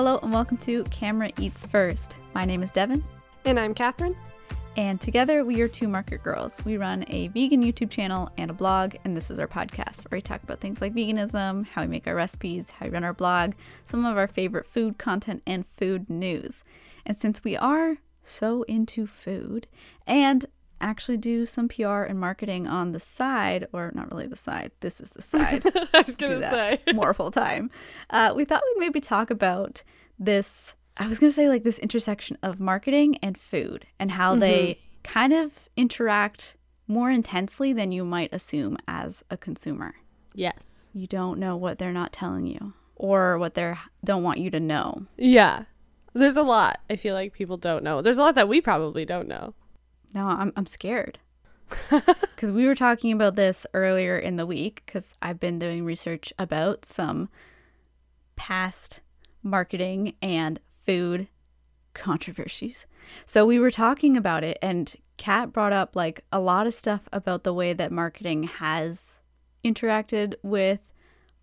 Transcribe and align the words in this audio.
Hello 0.00 0.18
and 0.22 0.32
welcome 0.32 0.56
to 0.56 0.82
Camera 0.84 1.30
Eats 1.38 1.66
First. 1.66 2.20
My 2.32 2.46
name 2.46 2.62
is 2.62 2.72
Devin. 2.72 3.04
And 3.44 3.60
I'm 3.60 3.74
Catherine. 3.74 4.16
And 4.78 4.98
together 4.98 5.44
we 5.44 5.60
are 5.60 5.68
two 5.68 5.88
market 5.88 6.22
girls. 6.22 6.64
We 6.64 6.78
run 6.78 7.04
a 7.08 7.28
vegan 7.28 7.62
YouTube 7.62 7.90
channel 7.90 8.30
and 8.38 8.50
a 8.50 8.54
blog, 8.54 8.96
and 9.04 9.14
this 9.14 9.30
is 9.30 9.38
our 9.38 9.46
podcast 9.46 10.10
where 10.10 10.16
we 10.16 10.22
talk 10.22 10.42
about 10.42 10.58
things 10.58 10.80
like 10.80 10.94
veganism, 10.94 11.66
how 11.66 11.82
we 11.82 11.88
make 11.88 12.06
our 12.06 12.14
recipes, 12.14 12.70
how 12.70 12.86
we 12.86 12.92
run 12.92 13.04
our 13.04 13.12
blog, 13.12 13.52
some 13.84 14.06
of 14.06 14.16
our 14.16 14.26
favorite 14.26 14.64
food 14.64 14.96
content, 14.96 15.42
and 15.46 15.66
food 15.66 16.08
news. 16.08 16.64
And 17.04 17.18
since 17.18 17.44
we 17.44 17.54
are 17.58 17.98
so 18.24 18.62
into 18.62 19.06
food 19.06 19.66
and 20.06 20.46
actually 20.80 21.16
do 21.16 21.46
some 21.46 21.68
PR 21.68 22.02
and 22.02 22.18
marketing 22.18 22.66
on 22.66 22.92
the 22.92 23.00
side, 23.00 23.66
or 23.72 23.92
not 23.94 24.10
really 24.10 24.26
the 24.26 24.36
side, 24.36 24.72
this 24.80 25.00
is 25.00 25.10
the 25.10 25.22
side. 25.22 25.64
I 25.94 26.02
was 26.06 26.16
going 26.16 26.40
to 26.40 26.40
say. 26.40 26.78
more 26.94 27.14
full 27.14 27.30
time. 27.30 27.70
Uh, 28.10 28.32
we 28.34 28.44
thought 28.44 28.62
we'd 28.74 28.80
maybe 28.80 29.00
talk 29.00 29.30
about 29.30 29.82
this. 30.18 30.74
I 30.96 31.06
was 31.06 31.18
going 31.18 31.30
to 31.30 31.34
say, 31.34 31.48
like, 31.48 31.64
this 31.64 31.78
intersection 31.78 32.36
of 32.42 32.60
marketing 32.60 33.18
and 33.22 33.38
food 33.38 33.86
and 33.98 34.12
how 34.12 34.32
mm-hmm. 34.32 34.40
they 34.40 34.80
kind 35.02 35.32
of 35.32 35.52
interact 35.76 36.56
more 36.86 37.10
intensely 37.10 37.72
than 37.72 37.92
you 37.92 38.04
might 38.04 38.34
assume 38.34 38.76
as 38.88 39.24
a 39.30 39.36
consumer. 39.36 39.94
Yes. 40.34 40.88
You 40.92 41.06
don't 41.06 41.38
know 41.38 41.56
what 41.56 41.78
they're 41.78 41.92
not 41.92 42.12
telling 42.12 42.46
you 42.46 42.74
or 42.96 43.38
what 43.38 43.54
they 43.54 43.74
don't 44.04 44.22
want 44.22 44.40
you 44.40 44.50
to 44.50 44.60
know. 44.60 45.06
Yeah. 45.16 45.64
There's 46.12 46.36
a 46.36 46.42
lot 46.42 46.80
I 46.90 46.96
feel 46.96 47.14
like 47.14 47.32
people 47.32 47.56
don't 47.56 47.84
know. 47.84 48.02
There's 48.02 48.18
a 48.18 48.22
lot 48.22 48.34
that 48.34 48.48
we 48.48 48.60
probably 48.60 49.04
don't 49.04 49.28
know. 49.28 49.54
No, 50.14 50.26
I'm 50.26 50.52
I'm 50.56 50.66
scared. 50.66 51.18
Cuz 52.36 52.50
we 52.50 52.66
were 52.66 52.74
talking 52.74 53.12
about 53.12 53.36
this 53.36 53.66
earlier 53.74 54.18
in 54.18 54.36
the 54.36 54.46
week 54.46 54.82
cuz 54.86 55.14
I've 55.22 55.38
been 55.38 55.58
doing 55.58 55.84
research 55.84 56.32
about 56.38 56.84
some 56.84 57.28
past 58.36 59.00
marketing 59.42 60.14
and 60.20 60.58
food 60.68 61.28
controversies. 61.94 62.86
So 63.26 63.46
we 63.46 63.58
were 63.58 63.70
talking 63.70 64.16
about 64.16 64.44
it 64.44 64.58
and 64.60 64.94
Kat 65.16 65.52
brought 65.52 65.72
up 65.72 65.94
like 65.94 66.24
a 66.32 66.40
lot 66.40 66.66
of 66.66 66.74
stuff 66.74 67.02
about 67.12 67.44
the 67.44 67.52
way 67.52 67.72
that 67.72 67.92
marketing 67.92 68.44
has 68.44 69.18
interacted 69.62 70.34
with 70.42 70.88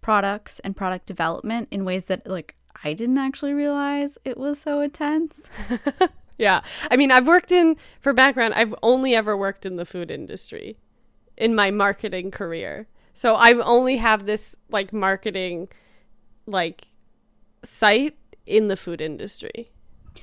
products 0.02 0.60
and 0.60 0.76
product 0.76 1.06
development 1.06 1.68
in 1.70 1.86
ways 1.86 2.06
that 2.06 2.28
like 2.28 2.56
I 2.84 2.94
didn't 2.94 3.18
actually 3.18 3.54
realize 3.54 4.18
it 4.24 4.38
was 4.38 4.60
so 4.60 4.82
intense. 4.82 5.50
yeah. 6.38 6.62
I 6.90 6.98
mean, 6.98 7.12
I've 7.12 7.28
worked 7.28 7.52
in, 7.52 7.78
for 8.00 8.14
background, 8.14 8.54
I've 8.54 8.76
only 8.84 9.16
ever 9.16 9.36
worked 9.36 9.66
in 9.66 9.76
the 9.76 9.86
food 9.86 10.12
industry 10.12 10.78
in 11.38 11.56
my 11.56 11.72
marketing 11.72 12.32
career. 12.32 12.88
So 13.14 13.36
I 13.36 13.54
only 13.54 13.98
have 13.98 14.26
this 14.26 14.56
like 14.70 14.94
marketing, 14.94 15.70
like, 16.46 16.88
site 17.64 18.16
in 18.46 18.68
the 18.68 18.78
food 18.78 19.02
industry. 19.02 19.72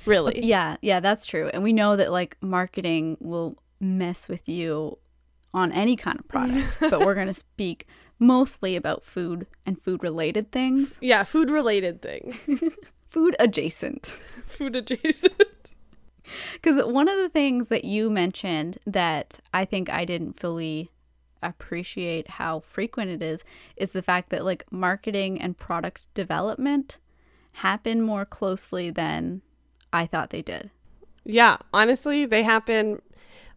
Really? 0.05 0.43
Yeah. 0.43 0.77
Yeah, 0.81 0.99
that's 0.99 1.25
true. 1.25 1.49
And 1.53 1.63
we 1.63 1.73
know 1.73 1.95
that 1.95 2.11
like 2.11 2.37
marketing 2.41 3.17
will 3.19 3.57
mess 3.79 4.27
with 4.27 4.47
you 4.47 4.97
on 5.53 5.71
any 5.71 5.95
kind 5.95 6.19
of 6.19 6.27
product, 6.27 6.77
but 6.79 6.99
we're 6.99 7.15
going 7.15 7.27
to 7.27 7.33
speak 7.33 7.87
mostly 8.19 8.75
about 8.75 9.03
food 9.03 9.47
and 9.65 9.81
food 9.81 10.03
related 10.03 10.51
things. 10.51 10.97
Yeah, 11.01 11.23
food 11.23 11.49
related 11.49 12.01
things. 12.01 12.35
food 13.07 13.35
adjacent. 13.39 14.19
food 14.45 14.75
adjacent. 14.75 15.74
Because 16.53 16.83
one 16.83 17.07
of 17.07 17.17
the 17.17 17.29
things 17.29 17.69
that 17.69 17.85
you 17.85 18.09
mentioned 18.09 18.77
that 18.85 19.39
I 19.53 19.65
think 19.65 19.89
I 19.89 20.05
didn't 20.05 20.39
fully 20.39 20.91
appreciate 21.43 22.31
how 22.31 22.59
frequent 22.61 23.11
it 23.11 23.21
is 23.21 23.43
is 23.75 23.91
the 23.91 24.01
fact 24.01 24.29
that 24.31 24.43
like 24.43 24.65
marketing 24.71 25.39
and 25.39 25.57
product 25.57 26.07
development 26.13 26.97
happen 27.53 28.01
more 28.01 28.25
closely 28.25 28.89
than 28.89 29.41
I 29.93 30.05
thought 30.05 30.31
they 30.31 30.41
did. 30.41 30.71
Yeah, 31.23 31.57
honestly, 31.73 32.25
they 32.25 32.43
happen 32.43 33.01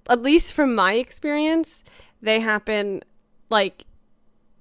at 0.09 0.22
least 0.22 0.53
from 0.53 0.75
my 0.75 0.94
experience, 0.94 1.84
they 2.22 2.41
happen 2.41 3.03
like 3.50 3.84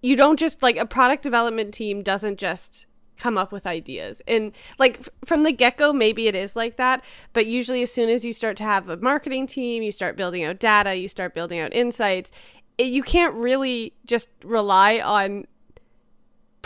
you 0.01 0.15
don't 0.15 0.39
just 0.39 0.61
like 0.61 0.77
a 0.77 0.85
product 0.85 1.23
development 1.23 1.73
team 1.73 2.03
doesn't 2.03 2.37
just 2.37 2.85
come 3.17 3.37
up 3.37 3.51
with 3.51 3.65
ideas. 3.65 4.21
And 4.27 4.51
like 4.79 4.99
f- 4.99 5.09
from 5.25 5.43
the 5.43 5.51
get 5.51 5.77
go, 5.77 5.93
maybe 5.93 6.27
it 6.27 6.35
is 6.35 6.55
like 6.55 6.77
that. 6.77 7.03
But 7.33 7.45
usually, 7.45 7.81
as 7.81 7.91
soon 7.91 8.09
as 8.09 8.23
you 8.23 8.33
start 8.33 8.57
to 8.57 8.63
have 8.63 8.89
a 8.89 8.97
marketing 8.97 9.47
team, 9.47 9.83
you 9.83 9.91
start 9.91 10.17
building 10.17 10.43
out 10.43 10.59
data, 10.59 10.95
you 10.95 11.07
start 11.07 11.33
building 11.33 11.59
out 11.59 11.73
insights, 11.73 12.31
it, 12.77 12.87
you 12.87 13.03
can't 13.03 13.33
really 13.33 13.93
just 14.05 14.29
rely 14.43 14.99
on 14.99 15.45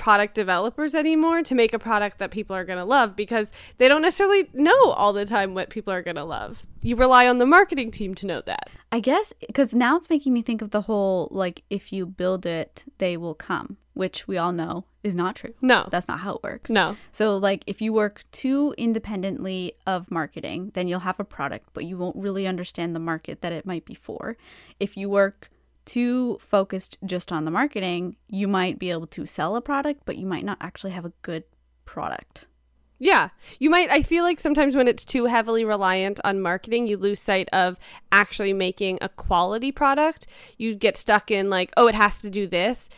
product 0.02 0.34
developers 0.34 0.96
anymore 0.96 1.44
to 1.44 1.54
make 1.54 1.74
a 1.74 1.80
product 1.80 2.18
that 2.18 2.32
people 2.32 2.56
are 2.56 2.66
going 2.66 2.80
to 2.80 2.84
love 2.84 3.16
because 3.16 3.52
they 3.78 3.88
don't 3.88 4.02
necessarily 4.02 4.50
know 4.52 4.92
all 4.94 5.14
the 5.14 5.26
time 5.26 5.54
what 5.54 5.70
people 5.70 5.94
are 5.94 6.02
going 6.02 6.16
to 6.16 6.24
love. 6.24 6.64
You 6.82 6.96
rely 6.96 7.28
on 7.28 7.38
the 7.38 7.46
marketing 7.46 7.92
team 7.92 8.16
to 8.16 8.26
know 8.26 8.42
that. 8.48 8.70
I 8.92 9.00
guess 9.00 9.32
because 9.46 9.76
now 9.76 9.98
it's 9.98 10.10
making 10.10 10.34
me 10.34 10.42
think 10.42 10.64
of 10.64 10.72
the 10.72 10.82
whole 10.82 11.28
like 11.30 11.64
if 11.70 11.94
you 11.94 12.08
build 12.08 12.48
it, 12.48 12.84
they 12.98 13.16
will 13.16 13.36
come, 13.36 13.78
which 13.94 14.28
we 14.28 14.38
all 14.38 14.52
know 14.52 14.86
is 15.04 15.16
not 15.16 15.36
true. 15.36 15.54
No. 15.62 15.88
That's 15.92 16.08
not 16.08 16.20
how 16.20 16.36
it 16.36 16.44
works. 16.44 16.70
No. 16.70 16.96
So 17.12 17.38
like 17.38 17.64
if 17.68 17.82
you 17.82 17.92
work 17.92 18.24
too 18.32 18.74
independently 18.78 19.74
of 19.86 20.10
marketing, 20.12 20.72
then 20.74 20.88
you'll 20.88 21.00
have 21.00 21.20
a 21.20 21.26
product, 21.26 21.70
but 21.74 21.86
you 21.86 21.98
won't 21.98 22.16
really 22.16 22.48
understand 22.48 22.96
the 22.96 23.00
market 23.00 23.42
that 23.42 23.52
it 23.52 23.66
might 23.66 23.86
be 23.86 23.96
for. 23.96 24.38
If 24.80 24.96
you 24.96 25.10
work 25.10 25.50
too 25.84 26.38
focused 26.40 26.98
just 27.06 27.32
on 27.32 27.46
the 27.46 27.52
marketing, 27.52 28.16
you 28.28 28.48
might 28.48 28.78
be 28.78 28.92
able 28.92 29.08
to 29.08 29.26
sell 29.26 29.56
a 29.56 29.62
product, 29.62 30.04
but 30.06 30.18
you 30.18 30.26
might 30.28 30.46
not 30.46 30.60
actually 30.62 30.92
have 30.92 31.06
a 31.06 31.14
good 31.24 31.44
product. 31.86 32.48
Yeah. 33.00 33.30
You 33.60 33.72
might, 33.72 33.90
I 33.90 34.04
feel 34.04 34.24
like 34.24 34.40
sometimes 34.40 34.76
when 34.76 34.88
it's 34.88 35.04
too 35.04 35.26
heavily 35.26 35.66
reliant 35.66 36.20
on 36.24 36.40
marketing, 36.40 36.86
you 36.86 36.98
lose 36.98 37.20
sight 37.20 37.50
of 37.52 37.80
actually 38.12 38.54
making 38.54 39.00
a 39.02 39.10
quality 39.10 39.72
product. 39.72 40.28
You 40.60 40.76
get 40.76 40.96
stuck 40.96 41.32
in, 41.32 41.50
like, 41.50 41.72
oh, 41.78 41.88
it 41.88 41.96
has 41.96 42.22
to 42.22 42.30
do 42.30 42.46
this, 42.46 42.90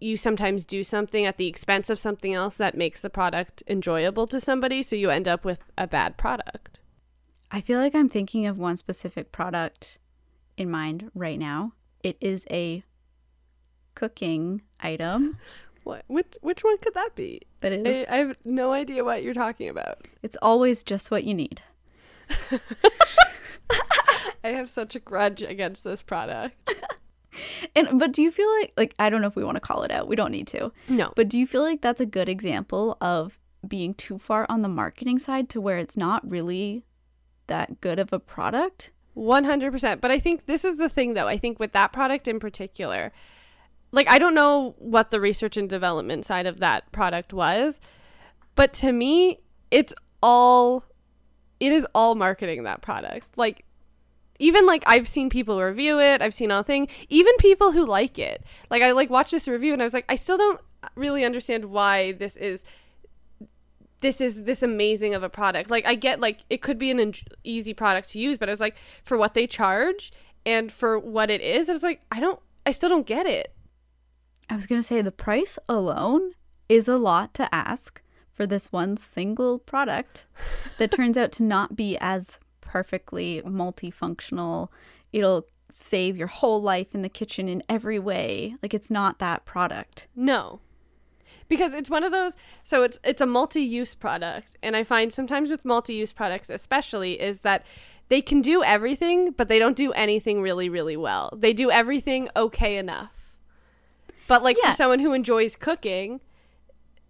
you 0.00 0.16
sometimes 0.16 0.64
do 0.64 0.84
something 0.84 1.24
at 1.26 1.36
the 1.36 1.46
expense 1.46 1.90
of 1.90 1.98
something 1.98 2.34
else 2.34 2.56
that 2.56 2.76
makes 2.76 3.02
the 3.02 3.10
product 3.10 3.62
enjoyable 3.66 4.26
to 4.28 4.40
somebody. 4.40 4.82
So 4.82 4.96
you 4.96 5.10
end 5.10 5.28
up 5.28 5.44
with 5.44 5.60
a 5.76 5.86
bad 5.86 6.16
product. 6.16 6.80
I 7.50 7.60
feel 7.60 7.78
like 7.78 7.94
I'm 7.94 8.08
thinking 8.08 8.46
of 8.46 8.58
one 8.58 8.76
specific 8.76 9.32
product 9.32 9.98
in 10.56 10.70
mind 10.70 11.10
right 11.14 11.38
now. 11.38 11.72
It 12.02 12.16
is 12.20 12.46
a 12.50 12.82
cooking 13.94 14.62
item. 14.80 15.38
What? 15.86 16.02
Which 16.08 16.34
which 16.40 16.64
one 16.64 16.78
could 16.78 16.94
that 16.94 17.14
be? 17.14 17.42
That 17.60 17.70
is. 17.70 18.08
I, 18.08 18.14
I 18.14 18.16
have 18.16 18.38
no 18.44 18.72
idea 18.72 19.04
what 19.04 19.22
you're 19.22 19.32
talking 19.32 19.68
about. 19.68 20.08
It's 20.20 20.36
always 20.42 20.82
just 20.82 21.12
what 21.12 21.22
you 21.22 21.32
need. 21.32 21.62
I 24.42 24.48
have 24.48 24.68
such 24.68 24.96
a 24.96 24.98
grudge 24.98 25.42
against 25.42 25.84
this 25.84 26.02
product. 26.02 26.74
And 27.74 27.98
but 27.98 28.12
do 28.12 28.22
you 28.22 28.30
feel 28.30 28.50
like 28.58 28.72
like 28.76 28.94
I 28.98 29.10
don't 29.10 29.20
know 29.20 29.26
if 29.26 29.36
we 29.36 29.44
want 29.44 29.56
to 29.56 29.60
call 29.60 29.82
it 29.82 29.90
out. 29.90 30.08
We 30.08 30.16
don't 30.16 30.32
need 30.32 30.46
to. 30.48 30.72
No. 30.88 31.12
But 31.16 31.28
do 31.28 31.38
you 31.38 31.46
feel 31.46 31.62
like 31.62 31.80
that's 31.82 32.00
a 32.00 32.06
good 32.06 32.28
example 32.28 32.96
of 33.00 33.38
being 33.66 33.94
too 33.94 34.18
far 34.18 34.46
on 34.48 34.62
the 34.62 34.68
marketing 34.68 35.18
side 35.18 35.48
to 35.50 35.60
where 35.60 35.78
it's 35.78 35.96
not 35.96 36.28
really 36.28 36.84
that 37.46 37.80
good 37.80 37.98
of 37.98 38.12
a 38.12 38.18
product? 38.18 38.90
100%. 39.16 40.00
But 40.00 40.10
I 40.10 40.18
think 40.18 40.46
this 40.46 40.64
is 40.64 40.76
the 40.76 40.88
thing, 40.88 41.14
though. 41.14 41.26
I 41.26 41.38
think 41.38 41.58
with 41.58 41.72
that 41.72 41.92
product 41.92 42.28
in 42.28 42.38
particular, 42.38 43.12
like, 43.92 44.08
I 44.10 44.18
don't 44.18 44.34
know 44.34 44.74
what 44.78 45.10
the 45.10 45.20
research 45.20 45.56
and 45.56 45.68
development 45.68 46.26
side 46.26 46.46
of 46.46 46.60
that 46.60 46.90
product 46.92 47.32
was, 47.32 47.80
but 48.54 48.72
to 48.74 48.92
me, 48.92 49.40
it's 49.70 49.94
all, 50.22 50.84
it 51.60 51.72
is 51.72 51.86
all 51.94 52.14
marketing 52.14 52.64
that 52.64 52.82
product. 52.82 53.26
Like, 53.36 53.64
even 54.38 54.66
like 54.66 54.82
I've 54.86 55.08
seen 55.08 55.30
people 55.30 55.62
review 55.62 56.00
it, 56.00 56.22
I've 56.22 56.34
seen 56.34 56.50
all 56.50 56.62
thing, 56.62 56.88
even 57.08 57.32
people 57.38 57.72
who 57.72 57.86
like 57.86 58.18
it. 58.18 58.42
Like 58.70 58.82
I 58.82 58.92
like 58.92 59.10
watched 59.10 59.32
this 59.32 59.48
review 59.48 59.72
and 59.72 59.82
I 59.82 59.84
was 59.84 59.94
like, 59.94 60.06
I 60.08 60.16
still 60.16 60.36
don't 60.36 60.60
really 60.94 61.24
understand 61.24 61.66
why 61.66 62.12
this 62.12 62.36
is 62.36 62.64
this 64.00 64.20
is 64.20 64.44
this 64.44 64.62
amazing 64.62 65.14
of 65.14 65.22
a 65.22 65.28
product. 65.28 65.70
Like 65.70 65.86
I 65.86 65.94
get 65.94 66.20
like 66.20 66.40
it 66.50 66.62
could 66.62 66.78
be 66.78 66.90
an 66.90 67.14
easy 67.44 67.74
product 67.74 68.10
to 68.10 68.18
use, 68.18 68.38
but 68.38 68.48
I 68.48 68.52
was 68.52 68.60
like 68.60 68.76
for 69.04 69.16
what 69.16 69.34
they 69.34 69.46
charge 69.46 70.12
and 70.44 70.70
for 70.70 70.98
what 70.98 71.30
it 71.30 71.40
is, 71.40 71.68
I 71.68 71.72
was 71.72 71.82
like 71.82 72.02
I 72.12 72.20
don't 72.20 72.40
I 72.64 72.72
still 72.72 72.88
don't 72.88 73.06
get 73.06 73.26
it. 73.26 73.52
I 74.48 74.54
was 74.54 74.66
going 74.66 74.80
to 74.80 74.86
say 74.86 75.02
the 75.02 75.10
price 75.10 75.58
alone 75.68 76.32
is 76.68 76.88
a 76.88 76.98
lot 76.98 77.34
to 77.34 77.52
ask 77.54 78.00
for 78.32 78.46
this 78.46 78.70
one 78.70 78.96
single 78.96 79.58
product 79.58 80.26
that 80.78 80.92
turns 80.92 81.16
out 81.16 81.32
to 81.32 81.42
not 81.42 81.74
be 81.74 81.96
as 82.00 82.38
perfectly 82.76 83.40
multifunctional. 83.40 84.68
It'll 85.10 85.46
save 85.70 86.14
your 86.16 86.26
whole 86.26 86.60
life 86.60 86.94
in 86.94 87.00
the 87.00 87.08
kitchen 87.08 87.48
in 87.48 87.62
every 87.70 87.98
way. 87.98 88.56
Like 88.62 88.74
it's 88.74 88.90
not 88.90 89.18
that 89.18 89.46
product. 89.46 90.08
No 90.14 90.60
because 91.48 91.74
it's 91.74 91.88
one 91.88 92.02
of 92.02 92.10
those 92.10 92.36
so 92.64 92.82
it's 92.82 92.98
it's 93.04 93.20
a 93.20 93.26
multi-use 93.26 93.94
product 93.94 94.56
and 94.64 94.74
i 94.74 94.82
find 94.82 95.12
sometimes 95.12 95.48
with 95.48 95.64
multi-use 95.64 96.12
products 96.12 96.50
especially 96.50 97.20
is 97.20 97.40
that 97.40 97.64
they 98.08 98.20
can 98.20 98.42
do 98.42 98.64
everything 98.64 99.30
but 99.30 99.46
they 99.46 99.58
don't 99.58 99.76
do 99.76 99.92
anything 99.92 100.42
really 100.42 100.68
really 100.68 100.96
well 100.96 101.32
they 101.36 101.52
do 101.52 101.70
everything 101.70 102.28
okay 102.34 102.76
enough 102.76 103.36
but 104.26 104.42
like 104.42 104.56
yeah. 104.60 104.70
for 104.70 104.76
someone 104.76 104.98
who 104.98 105.12
enjoys 105.12 105.54
cooking 105.54 106.20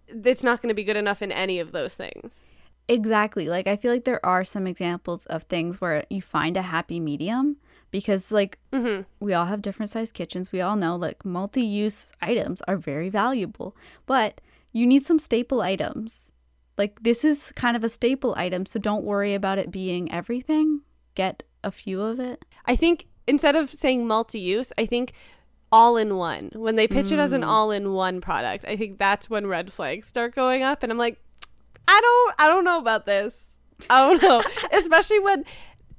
it's 0.07 0.43
not 0.43 0.61
going 0.61 0.69
to 0.69 0.75
be 0.75 0.83
good 0.83 0.97
enough 0.97 1.23
in 1.23 1.31
any 1.31 1.59
of 1.59 1.71
those 1.71 1.95
things 1.95 2.43
Exactly. 2.87 3.47
Like 3.49 3.67
I 3.67 3.75
feel 3.75 3.91
like 3.91 4.05
there 4.05 4.25
are 4.25 4.43
some 4.43 4.65
examples 4.67 5.25
of 5.25 5.43
things 5.43 5.81
where 5.81 6.05
you 6.09 6.21
find 6.21 6.55
a 6.57 6.61
happy 6.61 6.99
medium 6.99 7.57
because 7.91 8.31
like 8.31 8.59
Mm-hmm. 8.71 9.01
we 9.19 9.33
all 9.33 9.45
have 9.45 9.61
different 9.61 9.89
sized 9.89 10.13
kitchens. 10.13 10.51
We 10.51 10.61
all 10.61 10.75
know 10.75 10.95
like 10.95 11.25
multi-use 11.25 12.07
items 12.21 12.61
are 12.67 12.77
very 12.77 13.09
valuable, 13.09 13.75
but 14.05 14.39
you 14.71 14.85
need 14.85 15.05
some 15.05 15.19
staple 15.19 15.61
items. 15.61 16.31
Like 16.77 17.01
this 17.03 17.25
is 17.25 17.51
kind 17.55 17.75
of 17.75 17.83
a 17.83 17.89
staple 17.89 18.35
item, 18.37 18.65
so 18.65 18.79
don't 18.79 19.03
worry 19.03 19.33
about 19.33 19.57
it 19.57 19.71
being 19.71 20.11
everything. 20.11 20.81
Get 21.15 21.43
a 21.63 21.71
few 21.71 22.01
of 22.01 22.19
it. 22.19 22.45
I 22.65 22.75
think 22.75 23.07
instead 23.27 23.55
of 23.55 23.73
saying 23.73 24.05
multi-use, 24.07 24.71
I 24.77 24.85
think 24.85 25.13
all 25.71 25.97
in 25.97 26.15
one. 26.15 26.51
When 26.53 26.75
they 26.75 26.87
pitch 26.87 27.11
it 27.11 27.19
as 27.19 27.33
an 27.33 27.41
Mm. 27.41 27.47
all 27.47 27.71
in 27.71 27.91
one 27.93 28.21
product, 28.21 28.63
I 28.65 28.77
think 28.77 28.97
that's 28.99 29.29
when 29.29 29.47
red 29.47 29.73
flags 29.73 30.07
start 30.07 30.33
going 30.35 30.63
up 30.63 30.83
and 30.83 30.91
I'm 30.91 30.97
like, 30.97 31.19
I 31.87 31.99
don't 32.01 32.35
I 32.39 32.47
don't 32.47 32.63
know 32.63 32.79
about 32.79 33.05
this. 33.05 33.57
I 33.89 34.01
don't 34.01 34.21
know. 34.21 34.43
Especially 34.71 35.19
when 35.19 35.45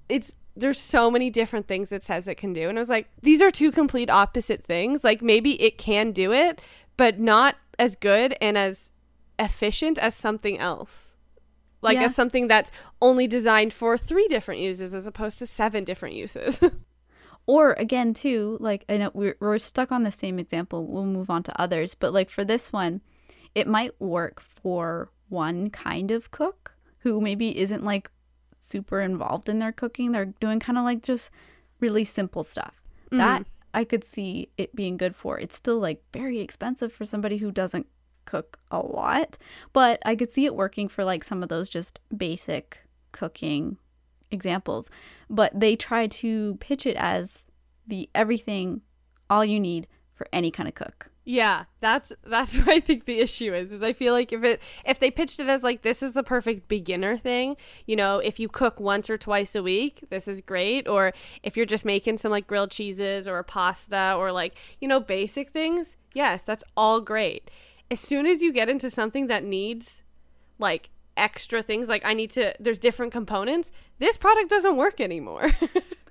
it's 0.08 0.34
there's 0.56 0.78
so 0.78 1.10
many 1.10 1.30
different 1.30 1.68
things 1.68 1.92
it 1.92 2.02
says 2.02 2.26
it 2.26 2.34
can 2.36 2.52
do. 2.52 2.68
And 2.68 2.78
I 2.78 2.80
was 2.80 2.88
like, 2.88 3.08
these 3.22 3.40
are 3.40 3.50
two 3.50 3.70
complete 3.70 4.10
opposite 4.10 4.64
things. 4.64 5.04
Like 5.04 5.22
maybe 5.22 5.60
it 5.62 5.78
can 5.78 6.10
do 6.12 6.32
it, 6.32 6.60
but 6.96 7.20
not 7.20 7.56
as 7.78 7.94
good 7.94 8.34
and 8.40 8.58
as 8.58 8.90
efficient 9.38 9.98
as 9.98 10.14
something 10.16 10.58
else. 10.58 11.14
Like 11.80 11.94
Yeah. 11.94 12.04
as 12.04 12.14
something 12.16 12.48
that's 12.48 12.72
only 13.00 13.28
designed 13.28 13.72
for 13.72 13.96
three 13.96 14.26
different 14.26 14.60
uses 14.60 14.96
as 14.96 15.06
opposed 15.06 15.38
to 15.38 15.46
seven 15.46 15.84
different 15.84 16.14
uses. 16.16 16.60
Or 17.46 17.72
again, 17.78 18.12
too, 18.12 18.58
like 18.60 18.84
I 18.90 18.98
know 18.98 19.10
we're, 19.14 19.34
we're 19.40 19.58
stuck 19.58 19.90
on 19.90 20.02
the 20.02 20.10
same 20.10 20.38
example. 20.38 20.86
We'll 20.86 21.06
move 21.06 21.30
on 21.30 21.42
to 21.44 21.58
others, 21.58 21.94
but 21.94 22.12
like 22.12 22.28
for 22.28 22.44
this 22.44 22.74
one, 22.74 23.00
it 23.54 23.66
might 23.66 23.98
work 23.98 24.42
for 24.42 25.10
one 25.28 25.70
kind 25.70 26.10
of 26.10 26.30
cook 26.30 26.74
who 27.00 27.20
maybe 27.20 27.58
isn't 27.58 27.84
like 27.84 28.10
super 28.58 29.00
involved 29.00 29.48
in 29.48 29.58
their 29.58 29.72
cooking. 29.72 30.12
They're 30.12 30.26
doing 30.26 30.60
kind 30.60 30.78
of 30.78 30.84
like 30.84 31.02
just 31.02 31.30
really 31.80 32.04
simple 32.04 32.42
stuff. 32.42 32.82
Mm-hmm. 33.06 33.18
That 33.18 33.46
I 33.74 33.84
could 33.84 34.04
see 34.04 34.50
it 34.56 34.74
being 34.74 34.96
good 34.96 35.14
for. 35.14 35.38
It's 35.38 35.56
still 35.56 35.78
like 35.78 36.02
very 36.12 36.40
expensive 36.40 36.92
for 36.92 37.04
somebody 37.04 37.38
who 37.38 37.50
doesn't 37.50 37.86
cook 38.24 38.58
a 38.70 38.80
lot, 38.80 39.38
but 39.72 40.00
I 40.04 40.16
could 40.16 40.30
see 40.30 40.44
it 40.44 40.54
working 40.54 40.88
for 40.88 41.04
like 41.04 41.24
some 41.24 41.42
of 41.42 41.48
those 41.48 41.68
just 41.68 42.00
basic 42.14 42.84
cooking 43.12 43.78
examples. 44.30 44.90
But 45.30 45.58
they 45.58 45.76
try 45.76 46.06
to 46.06 46.56
pitch 46.60 46.86
it 46.86 46.96
as 46.96 47.44
the 47.86 48.10
everything, 48.14 48.82
all 49.30 49.44
you 49.44 49.60
need 49.60 49.86
for 50.12 50.26
any 50.32 50.50
kind 50.50 50.68
of 50.68 50.74
cook. 50.74 51.10
Yeah, 51.30 51.64
that's 51.80 52.10
that's 52.26 52.56
what 52.56 52.68
I 52.70 52.80
think 52.80 53.04
the 53.04 53.20
issue 53.20 53.52
is. 53.52 53.70
Is 53.70 53.82
I 53.82 53.92
feel 53.92 54.14
like 54.14 54.32
if 54.32 54.42
it 54.44 54.62
if 54.86 54.98
they 54.98 55.10
pitched 55.10 55.38
it 55.38 55.46
as 55.46 55.62
like 55.62 55.82
this 55.82 56.02
is 56.02 56.14
the 56.14 56.22
perfect 56.22 56.68
beginner 56.68 57.18
thing, 57.18 57.58
you 57.84 57.96
know, 57.96 58.18
if 58.18 58.40
you 58.40 58.48
cook 58.48 58.80
once 58.80 59.10
or 59.10 59.18
twice 59.18 59.54
a 59.54 59.62
week, 59.62 60.02
this 60.08 60.26
is 60.26 60.40
great. 60.40 60.88
Or 60.88 61.12
if 61.42 61.54
you're 61.54 61.66
just 61.66 61.84
making 61.84 62.16
some 62.16 62.30
like 62.30 62.46
grilled 62.46 62.70
cheeses 62.70 63.28
or 63.28 63.42
pasta 63.42 64.14
or 64.16 64.32
like 64.32 64.56
you 64.80 64.88
know 64.88 65.00
basic 65.00 65.50
things, 65.50 65.96
yes, 66.14 66.44
that's 66.44 66.64
all 66.78 67.02
great. 67.02 67.50
As 67.90 68.00
soon 68.00 68.24
as 68.24 68.40
you 68.40 68.50
get 68.50 68.70
into 68.70 68.88
something 68.88 69.26
that 69.26 69.44
needs 69.44 70.02
like 70.58 70.88
extra 71.14 71.62
things, 71.62 71.90
like 71.90 72.06
I 72.06 72.14
need 72.14 72.30
to, 72.32 72.54
there's 72.58 72.78
different 72.78 73.12
components. 73.12 73.70
This 73.98 74.16
product 74.16 74.48
doesn't 74.48 74.76
work 74.78 74.98
anymore. 74.98 75.50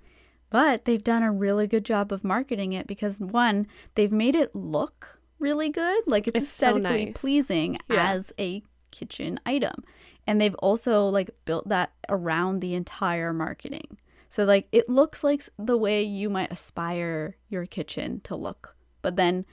But 0.49 0.85
they've 0.85 1.03
done 1.03 1.23
a 1.23 1.31
really 1.31 1.67
good 1.67 1.83
job 1.85 2.11
of 2.11 2.23
marketing 2.23 2.73
it 2.73 2.87
because 2.87 3.19
one, 3.19 3.67
they've 3.95 4.11
made 4.11 4.35
it 4.35 4.55
look 4.55 5.19
really 5.39 5.69
good. 5.69 6.03
Like 6.07 6.27
it's, 6.27 6.39
It's 6.39 6.49
so 6.49 6.67
aesthetically 6.77 7.05
nice. 7.05 7.13
pleasing 7.15 7.77
Yeah. 7.89 8.11
as 8.11 8.31
a 8.39 8.63
kitchen 8.91 9.39
item. 9.45 9.83
And 10.25 10.39
they've 10.41 10.55
also 10.55 11.05
like 11.07 11.29
built 11.45 11.67
that 11.69 11.91
around 12.09 12.59
the 12.61 12.73
entire 12.73 13.33
marketing. 13.33 13.97
So 14.29 14.43
like 14.45 14.67
it 14.71 14.89
looks 14.89 15.23
like 15.23 15.43
the 15.57 15.77
way 15.77 16.01
you 16.03 16.29
might 16.29 16.51
aspire 16.51 17.37
your 17.49 17.65
kitchen 17.65 18.21
to 18.21 18.35
look. 18.35 18.75
But 19.01 19.15
then 19.15 19.45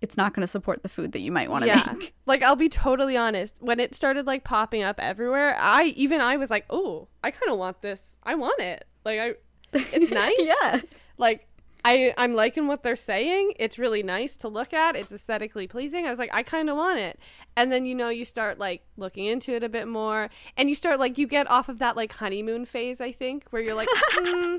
it's 0.00 0.16
not 0.16 0.34
going 0.34 0.40
to 0.42 0.46
support 0.48 0.82
the 0.82 0.88
food 0.88 1.12
that 1.12 1.20
you 1.20 1.30
might 1.32 1.50
want 1.50 1.62
to 1.62 1.68
yeah. 1.68 1.92
make. 1.92 2.14
Like 2.26 2.42
I'll 2.42 2.56
be 2.56 2.68
totally 2.68 3.16
honest, 3.16 3.56
when 3.60 3.78
it 3.80 3.94
started 3.94 4.26
like 4.26 4.42
popping 4.44 4.82
up 4.82 4.96
everywhere, 4.98 5.56
I 5.58 5.84
even 5.96 6.20
I 6.20 6.36
was 6.36 6.50
like, 6.50 6.64
"Oh, 6.70 7.08
I 7.22 7.30
kind 7.30 7.50
of 7.52 7.58
want 7.58 7.82
this. 7.82 8.16
I 8.22 8.34
want 8.36 8.60
it." 8.60 8.84
Like 9.04 9.18
I 9.20 9.34
it's 9.72 10.10
nice. 10.12 10.34
yeah. 10.38 10.80
Like 11.18 11.46
I 11.84 12.14
I'm 12.16 12.34
liking 12.34 12.66
what 12.66 12.82
they're 12.82 12.96
saying. 12.96 13.54
It's 13.58 13.78
really 13.78 14.02
nice 14.02 14.36
to 14.36 14.48
look 14.48 14.72
at. 14.72 14.96
It's 14.96 15.12
aesthetically 15.12 15.66
pleasing. 15.66 16.06
I 16.06 16.10
was 16.10 16.18
like, 16.18 16.32
I 16.32 16.42
kind 16.42 16.70
of 16.70 16.76
want 16.76 16.98
it. 16.98 17.18
And 17.56 17.72
then 17.72 17.86
you 17.86 17.94
know, 17.94 18.08
you 18.08 18.24
start 18.24 18.58
like 18.58 18.84
looking 18.96 19.26
into 19.26 19.52
it 19.54 19.62
a 19.64 19.68
bit 19.68 19.88
more 19.88 20.30
and 20.56 20.68
you 20.68 20.74
start 20.74 21.00
like 21.00 21.18
you 21.18 21.26
get 21.26 21.50
off 21.50 21.68
of 21.68 21.78
that 21.80 21.96
like 21.96 22.12
honeymoon 22.14 22.64
phase, 22.64 23.00
I 23.00 23.12
think, 23.12 23.46
where 23.50 23.62
you're 23.62 23.74
like, 23.74 23.88
hmm, 24.12 24.58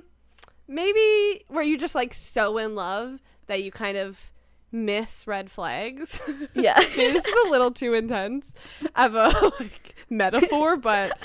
maybe 0.67 1.43
where 1.47 1.63
you're 1.63 1.77
just 1.77 1.95
like 1.95 2.13
so 2.13 2.57
in 2.57 2.75
love 2.75 3.21
that 3.47 3.63
you 3.63 3.71
kind 3.71 3.97
of 3.97 4.31
miss 4.71 5.27
red 5.27 5.49
flags. 5.51 6.19
Yeah. 6.53 6.79
This 6.95 7.25
is 7.25 7.45
a 7.45 7.49
little 7.49 7.71
too 7.71 7.93
intense 7.93 8.53
of 8.95 9.15
a 9.15 9.51
like, 9.59 9.95
metaphor, 10.09 10.75
but 10.77 11.17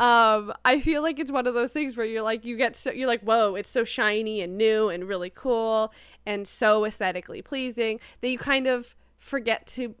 um, 0.00 0.52
I 0.64 0.80
feel 0.80 1.02
like 1.02 1.18
it's 1.18 1.30
one 1.30 1.46
of 1.46 1.54
those 1.54 1.72
things 1.72 1.96
where 1.96 2.06
you're 2.06 2.22
like, 2.22 2.44
you 2.44 2.56
get 2.56 2.76
so 2.76 2.90
you're 2.90 3.08
like, 3.08 3.22
whoa, 3.22 3.54
it's 3.54 3.70
so 3.70 3.84
shiny 3.84 4.40
and 4.40 4.56
new 4.56 4.88
and 4.88 5.06
really 5.06 5.30
cool 5.30 5.92
and 6.26 6.48
so 6.48 6.84
aesthetically 6.84 7.42
pleasing 7.42 8.00
that 8.20 8.28
you 8.28 8.38
kind 8.38 8.66
of 8.66 8.96
forget 9.18 9.66
to 9.68 9.94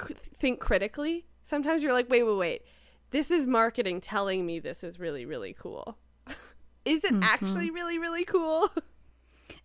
c- 0.00 0.14
think 0.38 0.60
critically. 0.60 1.26
Sometimes 1.42 1.82
you're 1.82 1.92
like, 1.92 2.08
wait, 2.08 2.22
wait, 2.22 2.36
wait, 2.36 2.62
this 3.10 3.30
is 3.30 3.46
marketing 3.46 4.00
telling 4.00 4.46
me 4.46 4.58
this 4.58 4.82
is 4.82 4.98
really, 4.98 5.26
really 5.26 5.54
cool. 5.58 5.98
is 6.84 7.04
it 7.04 7.14
actually 7.22 7.70
really, 7.70 7.98
really 7.98 8.24
cool? 8.24 8.70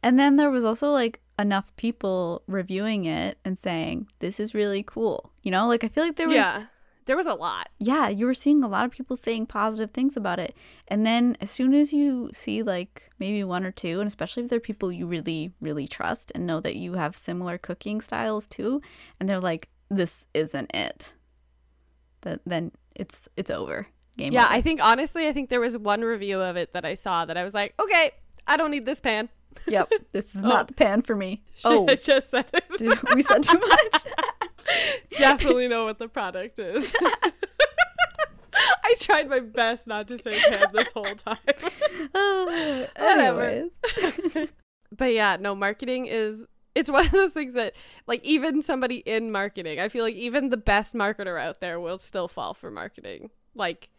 And 0.04 0.19
then 0.19 0.36
there 0.36 0.50
was 0.50 0.66
also 0.66 0.92
like 0.92 1.19
enough 1.38 1.75
people 1.75 2.44
reviewing 2.48 3.06
it 3.06 3.38
and 3.45 3.57
saying, 3.57 4.07
this 4.19 4.39
is 4.39 4.54
really 4.54 4.84
cool. 4.84 5.31
You 5.44 5.51
know, 5.51 5.68
like 5.68 5.84
I 5.84 5.88
feel 5.89 6.04
like 6.04 6.16
there 6.16 6.27
was 6.27 6.38
yeah, 6.38 6.66
there 7.06 7.18
was 7.18 7.25
a 7.27 7.33
lot. 7.33 7.69
yeah, 7.80 8.07
you 8.09 8.25
were 8.25 8.33
seeing 8.33 8.63
a 8.63 8.68
lot 8.68 8.86
of 8.86 8.92
people 8.92 9.18
saying 9.18 9.48
positive 9.48 9.92
things 9.92 10.15
about 10.15 10.39
it. 10.39 10.56
And 10.88 11.06
then 11.06 11.36
as 11.42 11.50
soon 11.51 11.74
as 11.74 11.92
you 11.92 12.30
see 12.33 12.62
like 12.63 13.09
maybe 13.19 13.44
one 13.44 13.65
or 13.65 13.71
two, 13.71 14.00
and 14.00 14.07
especially 14.07 14.44
if 14.44 14.50
they're 14.50 14.59
people 14.59 14.92
you 14.92 15.06
really, 15.07 15.51
really 15.62 15.88
trust 15.88 16.31
and 16.36 16.45
know 16.45 16.60
that 16.60 16.75
you 16.75 16.93
have 16.93 17.17
similar 17.17 17.58
cooking 17.58 18.01
styles 18.01 18.48
too, 18.48 18.81
and 19.20 19.27
they're 19.27 19.39
like, 19.39 19.67
this 19.89 20.27
isn't 20.34 20.70
it, 20.74 21.13
that 22.22 22.39
then 22.46 22.72
it's 22.96 23.27
it's 23.36 23.50
over. 23.51 23.88
Game 24.17 24.31
Yeah, 24.34 24.46
over. 24.46 24.53
I 24.53 24.62
think 24.62 24.79
honestly, 24.84 25.27
I 25.27 25.34
think 25.34 25.50
there 25.50 25.60
was 25.60 25.77
one 25.77 26.01
review 26.01 26.39
of 26.41 26.55
it 26.55 26.74
that 26.74 26.86
I 26.86 26.93
saw 26.96 27.25
that 27.25 27.36
I 27.38 27.43
was 27.43 27.53
like, 27.53 27.74
okay, 27.79 28.12
I 28.48 28.58
don't 28.58 28.72
need 28.72 28.86
this 28.86 29.00
pan. 29.01 29.29
yep, 29.67 29.91
this 30.12 30.34
is 30.36 30.43
Oh. 30.46 30.48
not 30.48 30.67
the 30.67 30.74
pan 30.74 31.01
for 31.01 31.15
me. 31.15 31.43
Oh, 31.65 31.86
I 31.89 31.96
just 31.96 32.29
said 32.31 32.46
it. 32.53 32.63
dude, 32.77 33.00
we 33.15 33.22
said 33.22 33.43
too 33.43 33.60
much. 33.67 34.03
Definitely 35.18 35.68
know 35.68 35.86
what 35.86 36.00
the 36.00 36.08
product 36.08 36.60
is. 36.60 36.94
I 38.54 38.96
tried 39.00 39.30
my 39.30 39.40
best 39.40 39.88
not 39.88 40.08
to 40.10 40.18
say 40.18 40.40
pan 40.40 40.68
this 40.74 40.92
whole 40.92 41.04
time. 41.04 41.38
Oh, 42.13 42.88
Whatever. 42.98 43.70
But 44.98 45.13
yeah, 45.13 45.38
no, 45.40 45.56
marketing 45.56 46.08
is 46.08 46.46
it's 46.75 46.90
one 46.90 47.06
of 47.06 47.12
those 47.12 47.32
things 47.32 47.54
that 47.54 47.74
like 48.08 48.24
even 48.25 48.62
somebody 48.62 48.98
in 48.98 49.32
marketing, 49.32 49.80
I 49.80 49.88
feel 49.88 50.04
like 50.04 50.16
even 50.16 50.50
the 50.50 50.58
best 50.58 50.94
marketer 50.94 51.42
out 51.42 51.62
there 51.62 51.80
will 51.80 51.98
still 51.98 52.28
fall 52.28 52.54
for 52.54 52.70
marketing. 52.70 53.30
Like 53.56 53.90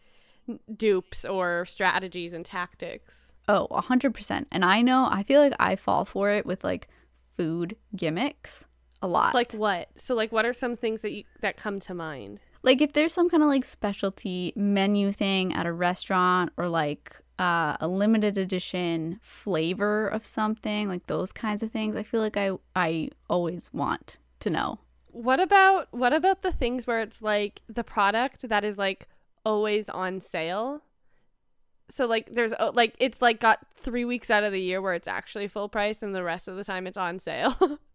dupes 0.75 1.25
or 1.25 1.65
strategies 1.65 2.33
and 2.33 2.45
tactics. 2.45 3.33
Oh, 3.47 3.65
a 3.71 3.81
hundred 3.81 4.13
percent. 4.13 4.47
And 4.51 4.63
I 4.63 4.81
know 4.81 5.07
I 5.09 5.23
feel 5.23 5.41
like 5.41 5.53
I 5.59 5.75
fall 5.75 6.05
for 6.05 6.29
it 6.29 6.45
with 6.45 6.63
like 6.63 6.87
food 7.35 7.75
gimmicks 7.95 8.65
a 9.03 9.07
lot. 9.07 9.35
Like 9.35 9.51
what? 9.53 9.89
So 9.95 10.15
like 10.15 10.31
what 10.31 10.45
are 10.45 10.53
some 10.53 10.75
things 10.75 11.01
that 11.01 11.11
you 11.11 11.23
that 11.41 11.57
come 11.57 11.79
to 11.81 11.93
mind? 11.93 12.39
like 12.63 12.81
if 12.81 12.93
there's 12.93 13.13
some 13.13 13.29
kind 13.29 13.43
of 13.43 13.49
like 13.49 13.65
specialty 13.65 14.53
menu 14.55 15.11
thing 15.11 15.53
at 15.53 15.65
a 15.65 15.73
restaurant 15.73 16.51
or 16.57 16.69
like 16.69 17.15
uh, 17.37 17.75
a 17.79 17.87
limited 17.87 18.37
edition 18.37 19.19
flavor 19.21 20.07
of 20.07 20.25
something, 20.25 20.87
like 20.87 21.07
those 21.07 21.31
kinds 21.31 21.61
of 21.61 21.71
things, 21.71 21.95
I 21.95 22.03
feel 22.03 22.21
like 22.21 22.37
I 22.37 22.51
I 22.75 23.09
always 23.29 23.71
want 23.73 24.17
to 24.39 24.49
know. 24.49 24.79
What 25.07 25.39
about 25.39 25.89
what 25.91 26.13
about 26.13 26.41
the 26.41 26.51
things 26.51 26.87
where 26.87 27.01
it's 27.01 27.21
like 27.21 27.61
the 27.67 27.83
product 27.83 28.47
that 28.47 28.63
is 28.63 28.77
like 28.77 29.07
always 29.45 29.89
on 29.89 30.21
sale? 30.21 30.81
So 31.89 32.05
like 32.05 32.33
there's 32.33 32.53
oh, 32.57 32.71
like 32.73 32.95
it's 32.97 33.21
like 33.21 33.41
got 33.41 33.59
3 33.81 34.05
weeks 34.05 34.31
out 34.31 34.45
of 34.45 34.53
the 34.53 34.61
year 34.61 34.81
where 34.81 34.93
it's 34.93 35.07
actually 35.07 35.49
full 35.49 35.67
price 35.67 36.01
and 36.01 36.15
the 36.15 36.23
rest 36.23 36.47
of 36.47 36.55
the 36.55 36.63
time 36.63 36.87
it's 36.87 36.97
on 36.97 37.19
sale. 37.19 37.79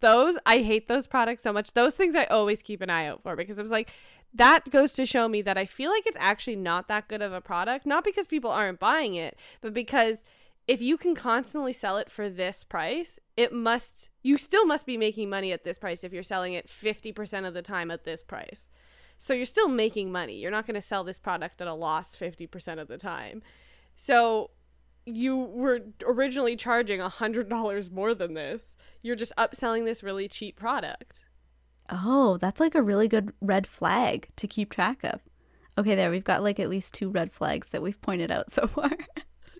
those 0.00 0.38
I 0.46 0.58
hate 0.58 0.88
those 0.88 1.06
products 1.06 1.42
so 1.42 1.52
much. 1.52 1.72
Those 1.72 1.96
things 1.96 2.14
I 2.14 2.24
always 2.24 2.62
keep 2.62 2.80
an 2.80 2.90
eye 2.90 3.06
out 3.06 3.22
for 3.22 3.36
because 3.36 3.58
it 3.58 3.62
was 3.62 3.70
like 3.70 3.92
that 4.34 4.70
goes 4.70 4.92
to 4.94 5.06
show 5.06 5.28
me 5.28 5.42
that 5.42 5.56
I 5.56 5.64
feel 5.64 5.90
like 5.90 6.06
it's 6.06 6.16
actually 6.20 6.56
not 6.56 6.88
that 6.88 7.08
good 7.08 7.22
of 7.22 7.32
a 7.32 7.40
product, 7.40 7.86
not 7.86 8.04
because 8.04 8.26
people 8.26 8.50
aren't 8.50 8.80
buying 8.80 9.14
it, 9.14 9.38
but 9.60 9.72
because 9.72 10.24
if 10.66 10.80
you 10.80 10.96
can 10.96 11.14
constantly 11.14 11.72
sell 11.72 11.98
it 11.98 12.10
for 12.10 12.28
this 12.28 12.64
price, 12.64 13.18
it 13.36 13.52
must 13.52 14.08
you 14.22 14.38
still 14.38 14.66
must 14.66 14.86
be 14.86 14.96
making 14.96 15.30
money 15.30 15.52
at 15.52 15.64
this 15.64 15.78
price 15.78 16.02
if 16.02 16.12
you're 16.12 16.22
selling 16.22 16.54
it 16.54 16.68
50% 16.68 17.46
of 17.46 17.54
the 17.54 17.62
time 17.62 17.90
at 17.90 18.04
this 18.04 18.22
price. 18.22 18.68
So 19.18 19.32
you're 19.32 19.46
still 19.46 19.68
making 19.68 20.10
money. 20.10 20.36
You're 20.36 20.50
not 20.50 20.66
going 20.66 20.74
to 20.74 20.80
sell 20.80 21.04
this 21.04 21.18
product 21.18 21.62
at 21.62 21.68
a 21.68 21.74
loss 21.74 22.16
50% 22.16 22.80
of 22.80 22.88
the 22.88 22.98
time. 22.98 23.42
So 23.94 24.50
you 25.06 25.36
were 25.36 25.80
originally 26.06 26.56
charging 26.56 27.00
a 27.00 27.08
$100 27.08 27.90
more 27.90 28.14
than 28.14 28.34
this. 28.34 28.74
You're 29.02 29.16
just 29.16 29.32
upselling 29.36 29.84
this 29.84 30.02
really 30.02 30.28
cheap 30.28 30.56
product. 30.56 31.24
Oh, 31.90 32.38
that's 32.38 32.60
like 32.60 32.74
a 32.74 32.82
really 32.82 33.08
good 33.08 33.32
red 33.40 33.66
flag 33.66 34.28
to 34.36 34.48
keep 34.48 34.70
track 34.70 35.04
of. 35.04 35.20
Okay, 35.76 35.94
there 35.94 36.10
we've 36.10 36.24
got 36.24 36.42
like 36.42 36.58
at 36.58 36.70
least 36.70 36.94
two 36.94 37.10
red 37.10 37.32
flags 37.32 37.70
that 37.70 37.82
we've 37.82 38.00
pointed 38.00 38.30
out 38.30 38.50
so 38.50 38.66
far. 38.66 38.90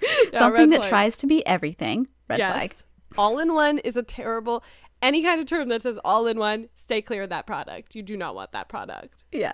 Yeah, 0.02 0.38
Something 0.40 0.68
that 0.70 0.80
flag. 0.80 0.88
tries 0.90 1.16
to 1.18 1.26
be 1.26 1.46
everything. 1.46 2.08
Red 2.28 2.38
flag. 2.38 2.74
All 3.16 3.38
in 3.38 3.54
one 3.54 3.78
is 3.78 3.96
a 3.96 4.02
terrible 4.02 4.62
any 5.00 5.22
kind 5.22 5.40
of 5.40 5.46
term 5.46 5.68
that 5.68 5.82
says 5.82 5.98
all 6.04 6.26
in 6.26 6.38
one, 6.38 6.68
stay 6.74 7.00
clear 7.00 7.22
of 7.22 7.30
that 7.30 7.46
product. 7.46 7.94
You 7.94 8.02
do 8.02 8.16
not 8.16 8.34
want 8.34 8.52
that 8.52 8.68
product. 8.68 9.24
Yeah. 9.32 9.52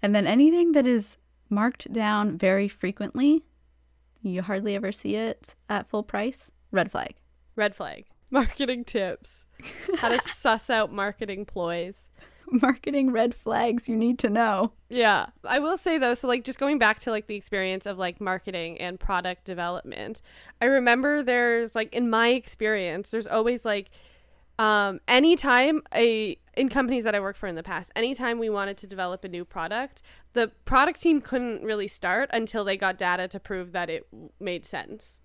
And 0.00 0.14
then 0.14 0.26
anything 0.26 0.72
that 0.72 0.86
is 0.86 1.18
marked 1.50 1.92
down 1.92 2.38
very 2.38 2.68
frequently, 2.68 3.44
you 4.22 4.42
hardly 4.42 4.74
ever 4.74 4.92
see 4.92 5.16
it 5.16 5.54
at 5.68 5.86
full 5.86 6.02
price. 6.02 6.50
Red 6.70 6.90
flag. 6.90 7.16
Red 7.56 7.74
flag. 7.74 8.06
Marketing 8.30 8.84
tips. 8.84 9.44
How 9.98 10.08
to 10.08 10.20
suss 10.34 10.70
out 10.70 10.92
marketing 10.92 11.44
ploys. 11.44 12.06
Marketing 12.46 13.12
red 13.12 13.34
flags 13.34 13.88
you 13.88 13.96
need 13.96 14.18
to 14.18 14.28
know. 14.28 14.72
Yeah. 14.90 15.26
I 15.44 15.58
will 15.58 15.78
say 15.78 15.96
though, 15.98 16.14
so 16.14 16.28
like 16.28 16.44
just 16.44 16.58
going 16.58 16.78
back 16.78 16.98
to 17.00 17.10
like 17.10 17.26
the 17.26 17.36
experience 17.36 17.86
of 17.86 17.98
like 17.98 18.20
marketing 18.20 18.78
and 18.78 18.98
product 19.00 19.44
development, 19.44 20.20
I 20.60 20.66
remember 20.66 21.22
there's 21.22 21.74
like 21.74 21.94
in 21.94 22.10
my 22.10 22.28
experience, 22.28 23.10
there's 23.10 23.26
always 23.26 23.64
like 23.64 23.90
um 24.62 25.00
anytime 25.08 25.82
a 25.94 26.36
in 26.54 26.68
companies 26.68 27.04
that 27.04 27.14
I 27.14 27.20
worked 27.20 27.38
for 27.38 27.48
in 27.48 27.56
the 27.56 27.62
past, 27.62 27.90
anytime 27.96 28.38
we 28.38 28.50
wanted 28.50 28.76
to 28.78 28.86
develop 28.86 29.24
a 29.24 29.28
new 29.28 29.44
product, 29.44 30.02
the 30.34 30.48
product 30.64 31.00
team 31.00 31.20
couldn't 31.20 31.62
really 31.62 31.88
start 31.88 32.30
until 32.32 32.62
they 32.64 32.76
got 32.76 32.98
data 32.98 33.26
to 33.28 33.40
prove 33.40 33.72
that 33.72 33.88
it 33.90 34.06
made 34.38 34.64
sense. 34.66 35.18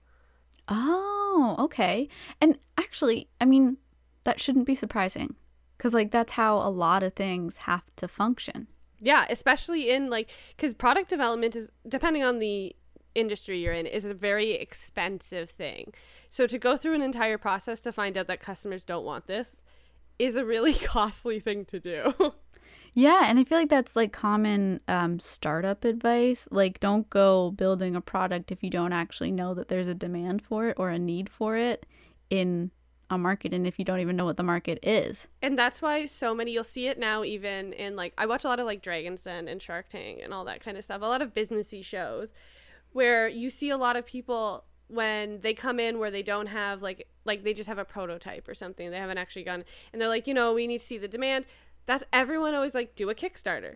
Oh, 0.67 1.55
okay. 1.59 2.09
And 2.41 2.57
actually, 2.77 3.29
I 3.39 3.45
mean, 3.45 3.77
that 4.23 4.39
shouldn't 4.39 4.65
be 4.65 4.75
surprising 4.75 5.35
because, 5.77 5.93
like, 5.93 6.11
that's 6.11 6.33
how 6.33 6.57
a 6.57 6.69
lot 6.69 7.03
of 7.03 7.13
things 7.13 7.57
have 7.57 7.83
to 7.97 8.07
function. 8.07 8.67
Yeah, 8.99 9.25
especially 9.29 9.91
in 9.91 10.09
like 10.09 10.31
cuz 10.57 10.73
product 10.73 11.09
development 11.09 11.55
is 11.55 11.71
depending 11.87 12.23
on 12.23 12.39
the 12.39 12.75
industry 13.17 13.59
you're 13.59 13.73
in 13.73 13.85
is 13.85 14.05
a 14.05 14.13
very 14.13 14.51
expensive 14.51 15.49
thing. 15.49 15.93
So 16.29 16.47
to 16.47 16.57
go 16.57 16.77
through 16.77 16.93
an 16.93 17.01
entire 17.01 17.37
process 17.37 17.79
to 17.81 17.91
find 17.91 18.17
out 18.17 18.27
that 18.27 18.39
customers 18.39 18.83
don't 18.83 19.05
want 19.05 19.27
this 19.27 19.63
is 20.19 20.35
a 20.35 20.45
really 20.45 20.73
costly 20.93 21.39
thing 21.39 21.65
to 21.65 21.79
do. 21.79 22.33
Yeah, 22.93 23.25
and 23.25 23.37
I 23.37 23.43
feel 23.43 23.59
like 23.59 23.69
that's 23.69 23.95
like 23.95 24.11
common 24.11 24.79
um, 24.87 25.19
startup 25.19 25.85
advice. 25.85 26.47
Like, 26.49 26.79
don't 26.79 27.07
go 27.11 27.51
building 27.51 27.95
a 27.95 28.01
product 28.01 28.51
if 28.51 28.63
you 28.63 28.71
don't 28.71 28.91
actually 28.91 29.31
know 29.31 29.53
that 29.53 29.67
there's 29.67 29.87
a 29.87 29.93
demand 29.93 30.41
for 30.41 30.69
it 30.69 30.77
or 30.79 30.89
a 30.89 30.97
need 30.97 31.29
for 31.29 31.55
it 31.55 31.85
in 32.31 32.71
a 33.11 33.17
market, 33.17 33.53
and 33.53 33.67
if 33.67 33.77
you 33.77 33.85
don't 33.85 33.99
even 33.99 34.15
know 34.15 34.25
what 34.25 34.35
the 34.35 34.43
market 34.43 34.79
is. 34.81 35.27
and 35.43 35.57
that's 35.57 35.79
why 35.79 36.07
so 36.07 36.33
many 36.33 36.51
you'll 36.51 36.63
see 36.63 36.87
it 36.87 36.97
now 36.97 37.23
even 37.23 37.71
in 37.73 37.95
like 37.95 38.13
I 38.17 38.25
watch 38.25 38.43
a 38.43 38.47
lot 38.47 38.59
of 38.59 38.65
like 38.65 38.81
Dragon's 38.81 39.23
Den 39.23 39.47
and 39.47 39.61
Shark 39.61 39.89
Tank 39.89 40.19
and 40.23 40.33
all 40.33 40.45
that 40.45 40.61
kind 40.61 40.75
of 40.75 40.83
stuff. 40.83 41.03
A 41.03 41.05
lot 41.05 41.21
of 41.21 41.35
businessy 41.35 41.83
shows 41.83 42.33
where 42.97 43.27
you 43.27 43.51
see 43.51 43.69
a 43.69 43.77
lot 43.77 43.95
of 43.95 44.07
people 44.07 44.63
when 44.87 45.39
they 45.41 45.53
come 45.53 45.79
in 45.79 45.99
where 45.99 46.09
they 46.09 46.23
don't 46.23 46.47
have 46.47 46.81
like 46.81 47.07
like 47.25 47.43
they 47.43 47.53
just 47.53 47.69
have 47.69 47.77
a 47.77 47.85
prototype 47.85 48.47
or 48.47 48.55
something. 48.55 48.89
They 48.89 48.97
haven't 48.97 49.19
actually 49.19 49.43
gone 49.43 49.63
and 49.93 50.01
they're 50.01 50.09
like, 50.09 50.25
you 50.25 50.33
know, 50.33 50.51
we 50.51 50.65
need 50.65 50.79
to 50.79 50.85
see 50.85 50.97
the 50.97 51.07
demand. 51.07 51.45
That's 51.85 52.03
everyone 52.11 52.55
always 52.55 52.73
like 52.73 52.95
do 52.95 53.11
a 53.11 53.15
Kickstarter. 53.15 53.75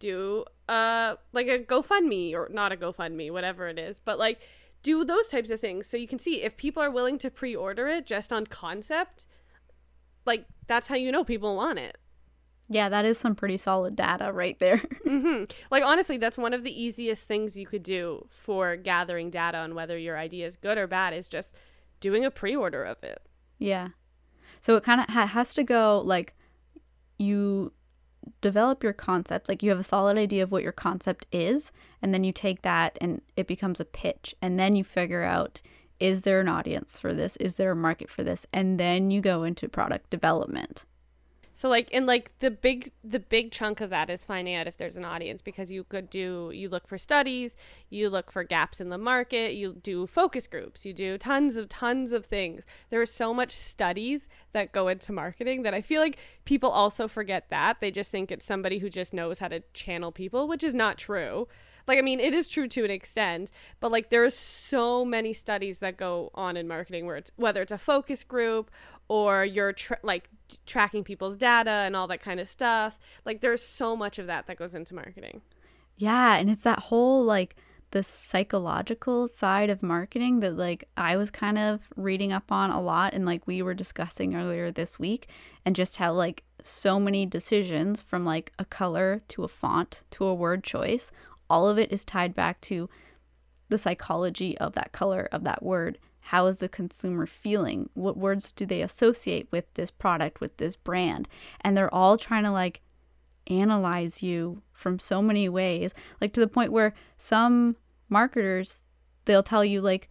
Do 0.00 0.44
uh 0.68 1.14
like 1.32 1.48
a 1.48 1.58
GoFundMe 1.60 2.34
or 2.34 2.50
not 2.52 2.70
a 2.70 2.76
GoFundMe, 2.76 3.32
whatever 3.32 3.68
it 3.68 3.78
is. 3.78 4.00
But 4.04 4.18
like 4.18 4.46
do 4.82 5.02
those 5.02 5.28
types 5.28 5.48
of 5.48 5.60
things 5.60 5.86
so 5.86 5.96
you 5.96 6.06
can 6.06 6.18
see 6.18 6.42
if 6.42 6.54
people 6.58 6.82
are 6.82 6.90
willing 6.90 7.16
to 7.18 7.30
pre-order 7.30 7.88
it 7.88 8.04
just 8.04 8.32
on 8.32 8.46
concept 8.46 9.24
like 10.24 10.44
that's 10.66 10.88
how 10.88 10.94
you 10.94 11.10
know 11.10 11.24
people 11.24 11.56
want 11.56 11.78
it 11.78 11.98
Yeah, 12.70 12.88
that 12.90 13.04
is 13.04 13.18
some 13.18 13.34
pretty 13.34 13.56
solid 13.56 13.96
data 13.96 14.32
right 14.32 14.58
there. 14.58 14.78
hmm 15.04 15.44
like 15.70 15.82
honestly 15.84 16.16
that's 16.18 16.36
one 16.38 16.52
of 16.52 16.64
the 16.64 16.82
easiest 16.82 17.26
things 17.26 17.56
you 17.56 17.66
could 17.66 17.82
do 17.82 18.26
for 18.30 18.76
gathering 18.76 19.30
data 19.30 19.58
on 19.58 19.74
whether 19.74 19.96
your 19.96 20.18
idea 20.18 20.46
is 20.46 20.56
good 20.56 20.76
or 20.78 20.86
bad 20.86 21.14
is 21.14 21.28
just 21.28 21.56
doing 22.00 22.24
a 22.24 22.30
pre-order 22.30 22.84
of 22.84 23.02
it 23.02 23.22
Yeah. 23.58 23.88
So 24.60 24.76
it 24.76 24.82
kind 24.84 25.00
of 25.00 25.08
ha- 25.08 25.26
has 25.26 25.54
to 25.54 25.62
go 25.64 26.02
like 26.04 26.34
you 27.18 27.72
develop 28.40 28.82
your 28.84 28.92
concept, 28.92 29.48
like 29.48 29.62
you 29.62 29.70
have 29.70 29.78
a 29.78 29.84
solid 29.84 30.16
idea 30.18 30.42
of 30.42 30.52
what 30.52 30.62
your 30.62 30.72
concept 30.72 31.26
is, 31.32 31.72
and 32.02 32.12
then 32.12 32.24
you 32.24 32.32
take 32.32 32.62
that 32.62 32.98
and 33.00 33.22
it 33.36 33.46
becomes 33.46 33.80
a 33.80 33.84
pitch. 33.84 34.34
And 34.42 34.58
then 34.58 34.76
you 34.76 34.84
figure 34.84 35.22
out 35.22 35.62
is 35.98 36.22
there 36.22 36.38
an 36.40 36.48
audience 36.48 36.98
for 37.00 37.12
this? 37.12 37.36
Is 37.36 37.56
there 37.56 37.72
a 37.72 37.76
market 37.76 38.08
for 38.08 38.22
this? 38.22 38.46
And 38.52 38.78
then 38.78 39.10
you 39.10 39.20
go 39.20 39.42
into 39.42 39.68
product 39.68 40.10
development. 40.10 40.84
So 41.58 41.68
like 41.68 41.88
and 41.92 42.06
like 42.06 42.30
the 42.38 42.52
big 42.52 42.92
the 43.02 43.18
big 43.18 43.50
chunk 43.50 43.80
of 43.80 43.90
that 43.90 44.08
is 44.08 44.24
finding 44.24 44.54
out 44.54 44.68
if 44.68 44.76
there's 44.76 44.96
an 44.96 45.04
audience 45.04 45.42
because 45.42 45.72
you 45.72 45.82
could 45.82 46.08
do 46.08 46.52
you 46.54 46.68
look 46.68 46.86
for 46.86 46.96
studies 46.96 47.56
you 47.90 48.08
look 48.08 48.30
for 48.30 48.44
gaps 48.44 48.80
in 48.80 48.90
the 48.90 48.96
market 48.96 49.54
you 49.54 49.72
do 49.82 50.06
focus 50.06 50.46
groups 50.46 50.86
you 50.86 50.92
do 50.92 51.18
tons 51.18 51.56
of 51.56 51.68
tons 51.68 52.12
of 52.12 52.26
things. 52.26 52.62
There 52.90 53.00
are 53.00 53.06
so 53.06 53.34
much 53.34 53.50
studies 53.50 54.28
that 54.52 54.70
go 54.70 54.86
into 54.86 55.10
marketing 55.10 55.62
that 55.62 55.74
i 55.74 55.80
feel 55.80 56.00
like 56.00 56.18
people 56.44 56.70
also 56.70 57.08
forget 57.08 57.50
that. 57.50 57.80
They 57.80 57.90
just 57.90 58.12
think 58.12 58.30
it's 58.30 58.46
somebody 58.46 58.78
who 58.78 58.88
just 58.88 59.12
knows 59.12 59.40
how 59.40 59.48
to 59.48 59.64
channel 59.72 60.12
people 60.12 60.46
which 60.46 60.62
is 60.62 60.74
not 60.74 60.96
true. 60.96 61.48
Like 61.88 61.98
i 61.98 62.02
mean 62.02 62.20
it 62.20 62.34
is 62.34 62.48
true 62.48 62.68
to 62.68 62.84
an 62.84 62.90
extent 62.92 63.50
but 63.80 63.90
like 63.90 64.10
there 64.10 64.22
are 64.22 64.30
so 64.30 65.04
many 65.04 65.32
studies 65.32 65.80
that 65.80 65.96
go 65.96 66.30
on 66.34 66.56
in 66.56 66.68
marketing 66.68 67.04
where 67.06 67.16
it's 67.16 67.32
whether 67.34 67.62
it's 67.62 67.72
a 67.72 67.78
focus 67.78 68.22
group 68.22 68.70
or 69.08 69.44
you're 69.44 69.74
like 70.02 70.28
t- 70.48 70.58
tracking 70.66 71.04
people's 71.04 71.36
data 71.36 71.70
and 71.70 71.96
all 71.96 72.06
that 72.06 72.20
kind 72.20 72.40
of 72.40 72.48
stuff. 72.48 72.98
Like 73.24 73.40
there's 73.40 73.62
so 73.62 73.96
much 73.96 74.18
of 74.18 74.26
that 74.26 74.46
that 74.46 74.56
goes 74.56 74.74
into 74.74 74.94
marketing. 74.94 75.42
Yeah, 75.96 76.36
and 76.36 76.48
it's 76.48 76.64
that 76.64 76.78
whole 76.78 77.24
like 77.24 77.56
the 77.90 78.02
psychological 78.02 79.26
side 79.26 79.70
of 79.70 79.82
marketing 79.82 80.40
that 80.40 80.56
like 80.56 80.84
I 80.96 81.16
was 81.16 81.30
kind 81.30 81.58
of 81.58 81.88
reading 81.96 82.32
up 82.32 82.52
on 82.52 82.70
a 82.70 82.80
lot 82.80 83.14
and 83.14 83.24
like 83.24 83.46
we 83.46 83.62
were 83.62 83.74
discussing 83.74 84.34
earlier 84.34 84.70
this 84.70 84.98
week 84.98 85.28
and 85.64 85.74
just 85.74 85.96
how 85.96 86.12
like 86.12 86.44
so 86.62 87.00
many 87.00 87.24
decisions 87.24 88.02
from 88.02 88.26
like 88.26 88.52
a 88.58 88.64
color 88.64 89.22
to 89.28 89.42
a 89.42 89.48
font 89.48 90.02
to 90.10 90.26
a 90.26 90.34
word 90.34 90.64
choice 90.64 91.10
all 91.48 91.66
of 91.66 91.78
it 91.78 91.90
is 91.90 92.04
tied 92.04 92.34
back 92.34 92.60
to 92.60 92.90
the 93.70 93.78
psychology 93.78 94.58
of 94.58 94.74
that 94.74 94.92
color 94.92 95.28
of 95.32 95.44
that 95.44 95.62
word 95.62 95.98
how 96.28 96.46
is 96.46 96.58
the 96.58 96.68
consumer 96.68 97.26
feeling? 97.26 97.88
What 97.94 98.18
words 98.18 98.52
do 98.52 98.66
they 98.66 98.82
associate 98.82 99.48
with 99.50 99.64
this 99.74 99.90
product 99.90 100.42
with 100.42 100.58
this 100.58 100.76
brand? 100.76 101.26
And 101.62 101.74
they're 101.74 101.92
all 101.92 102.18
trying 102.18 102.44
to 102.44 102.50
like 102.50 102.82
analyze 103.46 104.22
you 104.22 104.60
from 104.74 104.98
so 104.98 105.22
many 105.22 105.48
ways 105.48 105.94
like 106.20 106.34
to 106.34 106.40
the 106.40 106.46
point 106.46 106.70
where 106.70 106.92
some 107.16 107.76
marketers 108.10 108.88
they'll 109.24 109.42
tell 109.42 109.64
you 109.64 109.80
like 109.80 110.10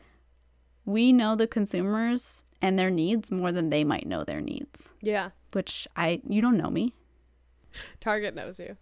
we 0.86 1.14
know 1.14 1.36
the 1.36 1.46
consumers 1.46 2.44
and 2.64 2.80
their 2.80 2.90
needs 2.90 3.30
more 3.30 3.52
than 3.52 3.70
they 3.70 3.84
might 3.84 4.08
know 4.08 4.24
their 4.24 4.42
needs. 4.42 4.90
Yeah. 5.02 5.30
Which 5.54 5.88
i 5.96 6.20
you 6.28 6.42
don't 6.42 6.58
know 6.58 6.72
me. 6.72 6.96
Target 8.00 8.34
knows 8.34 8.58
you. 8.58 8.76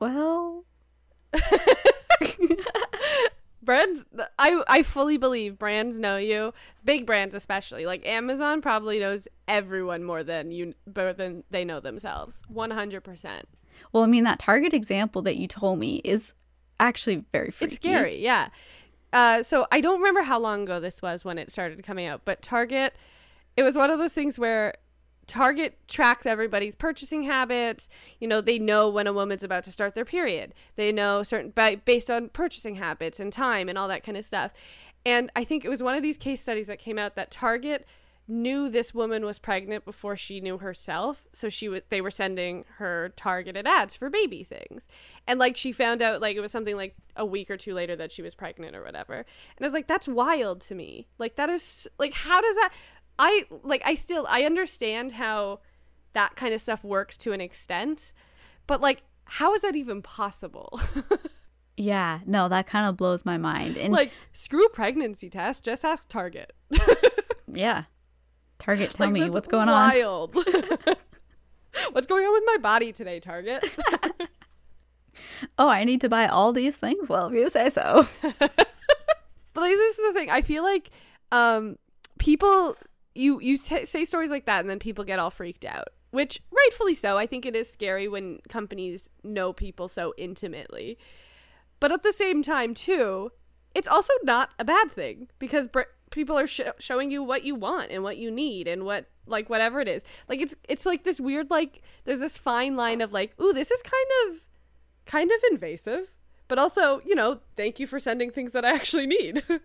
Well 0.00 0.64
brands 3.68 4.04
i 4.38 4.62
i 4.66 4.82
fully 4.82 5.16
believe 5.16 5.58
brands 5.58 5.98
know 5.98 6.16
you 6.16 6.54
big 6.84 7.04
brands 7.04 7.34
especially 7.34 7.84
like 7.84 8.06
amazon 8.06 8.62
probably 8.62 8.98
knows 8.98 9.28
everyone 9.46 10.02
more 10.02 10.24
than 10.24 10.50
you 10.50 10.72
more 10.96 11.12
than 11.12 11.44
they 11.50 11.64
know 11.64 11.78
themselves 11.78 12.40
100% 12.52 13.42
well 13.92 14.02
i 14.02 14.06
mean 14.06 14.24
that 14.24 14.38
target 14.38 14.72
example 14.72 15.20
that 15.20 15.36
you 15.36 15.46
told 15.46 15.78
me 15.78 16.00
is 16.02 16.32
actually 16.80 17.24
very 17.32 17.50
freaky 17.50 17.74
It's 17.74 17.76
scary, 17.76 18.22
yeah. 18.22 18.48
Uh, 19.12 19.42
so 19.42 19.66
I 19.72 19.80
don't 19.80 19.98
remember 20.00 20.22
how 20.22 20.38
long 20.38 20.62
ago 20.62 20.80
this 20.80 21.00
was 21.00 21.24
when 21.24 21.38
it 21.38 21.50
started 21.50 21.82
coming 21.82 22.06
out, 22.06 22.22
but 22.24 22.42
Target, 22.42 22.94
it 23.56 23.62
was 23.62 23.74
one 23.74 23.90
of 23.90 23.98
those 23.98 24.12
things 24.12 24.38
where 24.38 24.74
Target 25.28 25.78
tracks 25.86 26.26
everybody's 26.26 26.74
purchasing 26.74 27.22
habits. 27.22 27.88
You 28.18 28.26
know, 28.26 28.40
they 28.40 28.58
know 28.58 28.88
when 28.88 29.06
a 29.06 29.12
woman's 29.12 29.44
about 29.44 29.64
to 29.64 29.72
start 29.72 29.94
their 29.94 30.04
period. 30.04 30.54
They 30.76 30.90
know 30.90 31.22
certain 31.22 31.50
by, 31.50 31.76
based 31.76 32.10
on 32.10 32.30
purchasing 32.30 32.76
habits 32.76 33.20
and 33.20 33.32
time 33.32 33.68
and 33.68 33.78
all 33.78 33.88
that 33.88 34.02
kind 34.02 34.16
of 34.16 34.24
stuff. 34.24 34.52
And 35.06 35.30
I 35.36 35.44
think 35.44 35.64
it 35.64 35.68
was 35.68 35.82
one 35.82 35.94
of 35.94 36.02
these 36.02 36.16
case 36.16 36.40
studies 36.40 36.66
that 36.66 36.78
came 36.78 36.98
out 36.98 37.14
that 37.14 37.30
Target 37.30 37.86
knew 38.30 38.68
this 38.68 38.92
woman 38.92 39.24
was 39.24 39.38
pregnant 39.38 39.86
before 39.86 40.14
she 40.14 40.38
knew 40.38 40.58
herself 40.58 41.26
so 41.32 41.48
she 41.48 41.66
would 41.66 41.82
they 41.88 42.02
were 42.02 42.10
sending 42.10 42.62
her 42.76 43.10
targeted 43.16 43.66
ads 43.66 43.94
for 43.94 44.10
baby 44.10 44.44
things 44.44 44.86
and 45.26 45.40
like 45.40 45.56
she 45.56 45.72
found 45.72 46.02
out 46.02 46.20
like 46.20 46.36
it 46.36 46.40
was 46.40 46.52
something 46.52 46.76
like 46.76 46.94
a 47.16 47.24
week 47.24 47.50
or 47.50 47.56
two 47.56 47.72
later 47.72 47.96
that 47.96 48.12
she 48.12 48.20
was 48.20 48.34
pregnant 48.34 48.76
or 48.76 48.82
whatever 48.82 49.14
and 49.14 49.24
i 49.62 49.64
was 49.64 49.72
like 49.72 49.86
that's 49.86 50.06
wild 50.06 50.60
to 50.60 50.74
me 50.74 51.08
like 51.16 51.36
that 51.36 51.48
is 51.48 51.88
like 51.98 52.12
how 52.12 52.38
does 52.38 52.54
that 52.56 52.70
i 53.18 53.44
like 53.62 53.82
i 53.84 53.94
still 53.94 54.26
i 54.28 54.44
understand 54.44 55.12
how 55.12 55.60
that 56.14 56.36
kind 56.36 56.54
of 56.54 56.60
stuff 56.60 56.82
works 56.84 57.16
to 57.16 57.32
an 57.32 57.40
extent 57.40 58.12
but 58.66 58.80
like 58.80 59.02
how 59.30 59.52
is 59.54 59.60
that 59.60 59.76
even 59.76 60.00
possible? 60.00 60.80
Yeah, 61.80 62.18
no, 62.26 62.48
that 62.48 62.66
kind 62.66 62.88
of 62.88 62.96
blows 62.96 63.24
my 63.24 63.36
mind. 63.38 63.76
And 63.76 63.92
like, 63.92 64.10
screw 64.32 64.66
pregnancy 64.70 65.30
test. 65.30 65.64
Just 65.64 65.84
ask 65.84 66.08
Target. 66.08 66.52
yeah, 67.46 67.84
Target, 68.58 68.90
tell 68.90 69.06
Like, 69.06 69.12
me 69.12 69.30
what's 69.30 69.46
going 69.46 69.68
on. 69.68 69.88
wild. 69.88 70.34
what's 71.92 72.08
going 72.08 72.24
on 72.24 72.32
with 72.32 72.42
my 72.46 72.56
body 72.56 72.92
today, 72.92 73.20
Target? 73.20 73.62
Oh, 75.56 75.68
I 75.68 75.84
need 75.84 76.00
to 76.00 76.08
buy 76.08 76.26
all 76.26 76.52
these 76.52 76.76
things. 76.76 77.08
Well, 77.08 77.28
if 77.28 77.34
you 77.34 77.48
say 77.48 77.70
so. 77.70 78.08
But 78.22 78.50
like, 79.54 79.74
this 79.76 79.98
is 80.00 80.08
the 80.08 80.12
thing. 80.18 80.30
I 80.30 80.42
feel 80.42 80.64
like 80.64 80.90
um, 81.30 81.76
people 82.18 82.76
you 83.18 83.40
you 83.40 83.58
t- 83.58 83.84
say 83.84 84.04
stories 84.04 84.30
like 84.30 84.46
that, 84.46 84.60
and 84.60 84.70
then 84.70 84.78
people 84.78 85.04
get 85.04 85.18
all 85.18 85.30
freaked 85.30 85.64
out, 85.64 85.88
which 86.10 86.40
rightfully 86.50 86.94
so. 86.94 87.18
I 87.18 87.26
think 87.26 87.44
it 87.44 87.56
is 87.56 87.70
scary 87.70 88.08
when 88.08 88.38
companies 88.48 89.10
know 89.22 89.52
people 89.52 89.88
so 89.88 90.14
intimately. 90.16 90.98
But 91.80 91.92
at 91.92 92.02
the 92.02 92.12
same 92.12 92.42
time, 92.42 92.74
too, 92.74 93.30
it's 93.74 93.88
also 93.88 94.12
not 94.24 94.50
a 94.58 94.64
bad 94.64 94.90
thing 94.90 95.28
because 95.38 95.68
br- 95.68 95.82
people 96.10 96.38
are 96.38 96.46
sh- 96.46 96.60
showing 96.78 97.10
you 97.10 97.22
what 97.22 97.44
you 97.44 97.54
want 97.54 97.90
and 97.90 98.02
what 98.02 98.16
you 98.16 98.30
need 98.30 98.66
and 98.66 98.84
what 98.84 99.06
like 99.26 99.50
whatever 99.50 99.80
it 99.80 99.88
is. 99.88 100.04
Like 100.28 100.40
it's 100.40 100.54
it's 100.68 100.86
like 100.86 101.04
this 101.04 101.20
weird 101.20 101.50
like 101.50 101.82
there's 102.04 102.20
this 102.20 102.38
fine 102.38 102.76
line 102.76 103.00
of 103.00 103.12
like, 103.12 103.38
ooh, 103.40 103.52
this 103.52 103.70
is 103.70 103.82
kind 103.82 104.34
of 104.34 104.44
kind 105.06 105.30
of 105.30 105.38
invasive, 105.50 106.12
but 106.48 106.58
also, 106.58 107.00
you 107.04 107.14
know, 107.14 107.40
thank 107.56 107.80
you 107.80 107.86
for 107.86 107.98
sending 107.98 108.30
things 108.30 108.52
that 108.52 108.64
I 108.64 108.74
actually 108.74 109.06
need. 109.06 109.42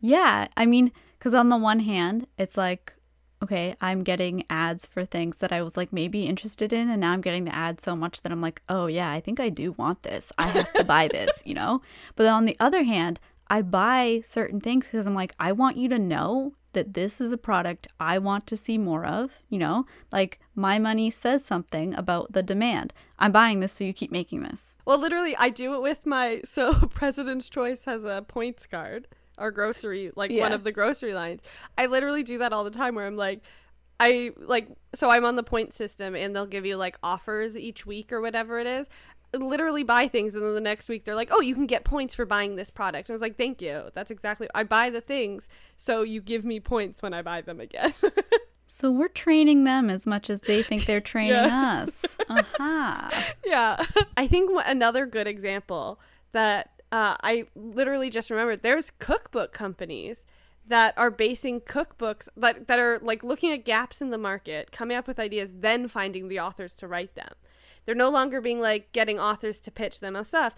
Yeah, 0.00 0.48
I 0.56 0.66
mean, 0.66 0.92
because 1.26 1.34
on 1.34 1.48
the 1.48 1.56
one 1.56 1.80
hand, 1.80 2.28
it's 2.38 2.56
like, 2.56 2.94
okay, 3.42 3.74
I'm 3.80 4.04
getting 4.04 4.44
ads 4.48 4.86
for 4.86 5.04
things 5.04 5.38
that 5.38 5.50
I 5.50 5.60
was 5.60 5.76
like 5.76 5.92
maybe 5.92 6.24
interested 6.24 6.72
in, 6.72 6.88
and 6.88 7.00
now 7.00 7.10
I'm 7.10 7.20
getting 7.20 7.46
the 7.46 7.52
ads 7.52 7.82
so 7.82 7.96
much 7.96 8.22
that 8.22 8.30
I'm 8.30 8.40
like, 8.40 8.62
oh 8.68 8.86
yeah, 8.86 9.10
I 9.10 9.18
think 9.18 9.40
I 9.40 9.48
do 9.48 9.72
want 9.72 10.04
this. 10.04 10.30
I 10.38 10.46
have 10.46 10.72
to 10.74 10.84
buy 10.84 11.08
this, 11.08 11.42
you 11.44 11.52
know? 11.52 11.82
But 12.14 12.22
then 12.22 12.32
on 12.32 12.44
the 12.44 12.56
other 12.60 12.84
hand, 12.84 13.18
I 13.48 13.62
buy 13.62 14.20
certain 14.22 14.60
things 14.60 14.86
because 14.86 15.04
I'm 15.04 15.16
like, 15.16 15.34
I 15.40 15.50
want 15.50 15.76
you 15.76 15.88
to 15.88 15.98
know 15.98 16.54
that 16.74 16.94
this 16.94 17.20
is 17.20 17.32
a 17.32 17.38
product 17.38 17.88
I 17.98 18.18
want 18.18 18.46
to 18.46 18.56
see 18.56 18.78
more 18.78 19.04
of, 19.04 19.32
you 19.48 19.58
know? 19.58 19.84
Like, 20.12 20.38
my 20.54 20.78
money 20.78 21.10
says 21.10 21.44
something 21.44 21.92
about 21.94 22.34
the 22.34 22.42
demand. 22.42 22.92
I'm 23.18 23.32
buying 23.32 23.58
this, 23.58 23.72
so 23.72 23.82
you 23.82 23.92
keep 23.92 24.12
making 24.12 24.44
this. 24.44 24.76
Well, 24.84 24.98
literally, 24.98 25.34
I 25.34 25.48
do 25.48 25.74
it 25.74 25.82
with 25.82 26.06
my. 26.06 26.42
So, 26.44 26.74
President's 26.94 27.50
Choice 27.50 27.86
has 27.86 28.04
a 28.04 28.24
points 28.28 28.64
card, 28.66 29.08
our 29.38 29.50
grocery, 29.50 30.12
like 30.16 30.30
one 30.30 30.52
of 30.52 30.64
the 30.64 30.72
grocery 30.72 31.14
lines. 31.14 31.42
I 31.76 31.86
literally 31.86 32.22
do 32.22 32.38
that 32.38 32.52
all 32.52 32.64
the 32.64 32.70
time 32.70 32.94
where 32.94 33.06
I'm 33.06 33.16
like, 33.16 33.42
I 33.98 34.32
like, 34.36 34.68
so 34.94 35.10
I'm 35.10 35.24
on 35.24 35.36
the 35.36 35.42
point 35.42 35.72
system 35.72 36.14
and 36.14 36.34
they'll 36.34 36.46
give 36.46 36.66
you 36.66 36.76
like 36.76 36.98
offers 37.02 37.56
each 37.56 37.86
week 37.86 38.12
or 38.12 38.20
whatever 38.20 38.58
it 38.58 38.66
is. 38.66 38.86
I 39.34 39.38
Literally 39.38 39.82
buy 39.82 40.08
things 40.08 40.34
and 40.34 40.44
then 40.44 40.54
the 40.54 40.60
next 40.60 40.88
week 40.88 41.04
they're 41.04 41.14
like, 41.14 41.30
oh, 41.32 41.40
you 41.40 41.54
can 41.54 41.66
get 41.66 41.84
points 41.84 42.14
for 42.14 42.24
buying 42.24 42.56
this 42.56 42.70
product. 42.70 43.08
And 43.08 43.14
I 43.14 43.16
was 43.16 43.22
like, 43.22 43.36
thank 43.36 43.60
you. 43.60 43.90
That's 43.94 44.10
exactly. 44.10 44.48
I 44.54 44.62
buy 44.64 44.90
the 44.90 45.00
things 45.00 45.48
so 45.76 46.02
you 46.02 46.20
give 46.20 46.44
me 46.44 46.60
points 46.60 47.02
when 47.02 47.14
I 47.14 47.22
buy 47.22 47.40
them 47.40 47.60
again. 47.60 47.94
So 48.66 48.90
we're 48.90 49.06
training 49.08 49.62
them 49.62 49.88
as 49.88 50.06
much 50.06 50.28
as 50.28 50.42
they 50.42 50.62
think 50.62 50.86
they're 50.86 51.00
training 51.14 51.34
us. 51.34 52.16
Uh-huh. 52.28 52.42
Aha. 52.58 53.32
yeah. 53.46 53.84
I 54.16 54.26
think 54.26 54.50
another 54.66 55.06
good 55.06 55.28
example 55.28 56.00
that 56.32 56.75
uh, 56.92 57.16
I 57.22 57.46
literally 57.54 58.10
just 58.10 58.30
remembered 58.30 58.62
there's 58.62 58.90
cookbook 58.98 59.52
companies 59.52 60.24
that 60.68 60.94
are 60.96 61.10
basing 61.10 61.60
cookbooks 61.60 62.28
that, 62.36 62.66
that 62.66 62.78
are 62.78 62.98
like 63.00 63.22
looking 63.22 63.52
at 63.52 63.64
gaps 63.64 64.02
in 64.02 64.10
the 64.10 64.18
market, 64.18 64.72
coming 64.72 64.96
up 64.96 65.06
with 65.06 65.18
ideas, 65.18 65.50
then 65.52 65.88
finding 65.88 66.28
the 66.28 66.40
authors 66.40 66.74
to 66.74 66.88
write 66.88 67.14
them. 67.14 67.32
They're 67.84 67.94
no 67.94 68.10
longer 68.10 68.40
being 68.40 68.60
like 68.60 68.92
getting 68.92 69.20
authors 69.20 69.60
to 69.60 69.70
pitch 69.70 70.00
them 70.00 70.16
and 70.16 70.26
stuff. 70.26 70.54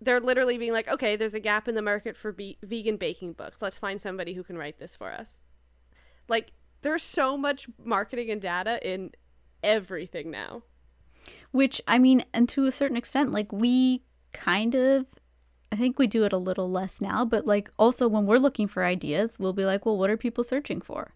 They're 0.00 0.20
literally 0.20 0.56
being 0.56 0.72
like, 0.72 0.88
okay, 0.88 1.16
there's 1.16 1.34
a 1.34 1.40
gap 1.40 1.68
in 1.68 1.74
the 1.74 1.82
market 1.82 2.16
for 2.16 2.32
be- 2.32 2.58
vegan 2.62 2.96
baking 2.96 3.32
books. 3.32 3.60
Let's 3.60 3.76
find 3.76 4.00
somebody 4.00 4.34
who 4.34 4.44
can 4.44 4.56
write 4.56 4.78
this 4.78 4.94
for 4.96 5.12
us. 5.12 5.40
Like, 6.28 6.52
there's 6.82 7.02
so 7.02 7.36
much 7.36 7.66
marketing 7.84 8.30
and 8.30 8.40
data 8.40 8.78
in 8.88 9.10
everything 9.62 10.30
now. 10.30 10.62
Which, 11.50 11.82
I 11.86 11.98
mean, 11.98 12.24
and 12.32 12.48
to 12.50 12.66
a 12.66 12.72
certain 12.72 12.96
extent, 12.96 13.32
like 13.32 13.52
we 13.52 14.04
kind 14.32 14.74
of, 14.74 15.06
I 15.72 15.76
think 15.76 15.98
we 15.98 16.06
do 16.06 16.24
it 16.24 16.32
a 16.32 16.38
little 16.38 16.70
less 16.70 17.00
now, 17.00 17.24
but 17.24 17.46
like 17.46 17.70
also 17.78 18.08
when 18.08 18.26
we're 18.26 18.38
looking 18.38 18.66
for 18.66 18.84
ideas, 18.84 19.38
we'll 19.38 19.52
be 19.52 19.64
like, 19.64 19.86
well, 19.86 19.96
what 19.96 20.10
are 20.10 20.16
people 20.16 20.42
searching 20.42 20.80
for? 20.80 21.14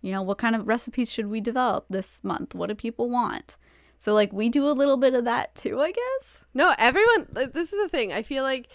You 0.00 0.10
know, 0.10 0.22
what 0.22 0.38
kind 0.38 0.56
of 0.56 0.66
recipes 0.66 1.10
should 1.10 1.28
we 1.28 1.40
develop 1.40 1.86
this 1.88 2.20
month? 2.24 2.54
What 2.54 2.68
do 2.68 2.74
people 2.74 3.08
want? 3.08 3.56
So, 3.98 4.14
like, 4.14 4.32
we 4.32 4.48
do 4.48 4.68
a 4.68 4.72
little 4.72 4.96
bit 4.96 5.14
of 5.14 5.24
that 5.26 5.54
too, 5.54 5.80
I 5.80 5.92
guess. 5.92 6.38
No, 6.52 6.74
everyone. 6.76 7.28
This 7.30 7.72
is 7.72 7.80
the 7.80 7.88
thing. 7.88 8.12
I 8.12 8.22
feel 8.22 8.42
like 8.42 8.66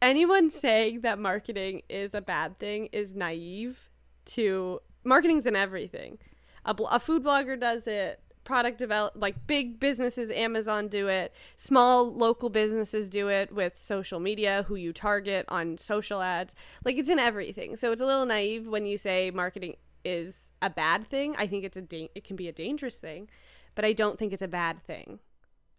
anyone 0.00 0.48
saying 0.48 1.02
that 1.02 1.18
marketing 1.18 1.82
is 1.90 2.14
a 2.14 2.22
bad 2.22 2.58
thing 2.58 2.88
is 2.90 3.14
naive. 3.14 3.90
To 4.26 4.80
marketing's 5.04 5.46
in 5.46 5.54
everything. 5.54 6.18
A, 6.64 6.72
bl- 6.72 6.86
a 6.86 6.98
food 6.98 7.22
blogger 7.22 7.60
does 7.60 7.86
it. 7.86 8.20
Product 8.46 8.78
develop 8.78 9.14
like 9.16 9.46
big 9.48 9.80
businesses, 9.80 10.30
Amazon 10.30 10.86
do 10.86 11.08
it. 11.08 11.34
Small 11.56 12.14
local 12.14 12.48
businesses 12.48 13.10
do 13.10 13.28
it 13.28 13.52
with 13.52 13.76
social 13.76 14.20
media, 14.20 14.64
who 14.68 14.76
you 14.76 14.92
target 14.92 15.44
on 15.48 15.76
social 15.76 16.22
ads. 16.22 16.54
Like 16.84 16.96
it's 16.96 17.10
in 17.10 17.18
everything. 17.18 17.76
So 17.76 17.90
it's 17.90 18.00
a 18.00 18.06
little 18.06 18.24
naive 18.24 18.68
when 18.68 18.86
you 18.86 18.98
say 18.98 19.32
marketing 19.32 19.74
is 20.04 20.52
a 20.62 20.70
bad 20.70 21.08
thing. 21.08 21.34
I 21.36 21.48
think 21.48 21.64
it's 21.64 21.76
a 21.76 21.82
da- 21.82 22.10
it 22.14 22.22
can 22.22 22.36
be 22.36 22.46
a 22.46 22.52
dangerous 22.52 22.98
thing, 22.98 23.28
but 23.74 23.84
I 23.84 23.92
don't 23.92 24.16
think 24.16 24.32
it's 24.32 24.42
a 24.42 24.48
bad 24.48 24.80
thing. 24.84 25.18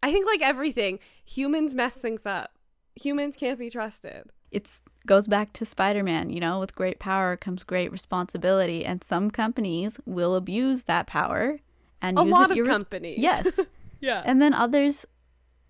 I 0.04 0.12
think 0.12 0.28
like 0.28 0.42
everything, 0.42 1.00
humans 1.24 1.74
mess 1.74 1.96
things 1.96 2.26
up. 2.26 2.52
Humans 2.96 3.38
can't 3.38 3.58
be 3.58 3.70
trusted. 3.70 4.26
It's 4.52 4.82
goes 5.06 5.28
back 5.30 5.54
to 5.54 5.66
Spider-Man, 5.66 6.32
you 6.32 6.42
know, 6.42 6.60
with 6.60 6.76
great 6.76 7.00
power 7.00 7.38
comes 7.38 7.64
great 7.64 7.94
responsibility, 7.94 8.84
and 8.84 9.02
some 9.02 9.32
companies 9.32 10.02
will 10.06 10.36
abuse 10.36 10.84
that 10.84 11.08
power 11.08 11.60
and 12.02 12.18
A 12.20 12.24
use 12.24 12.32
lot 12.32 12.52
it 12.52 12.60
of 12.60 12.66
irres- 12.68 12.72
companies. 12.72 13.18
Yes. 13.20 13.60
Yeah. 14.00 14.22
and 14.26 14.40
then 14.40 14.54
others 14.54 15.08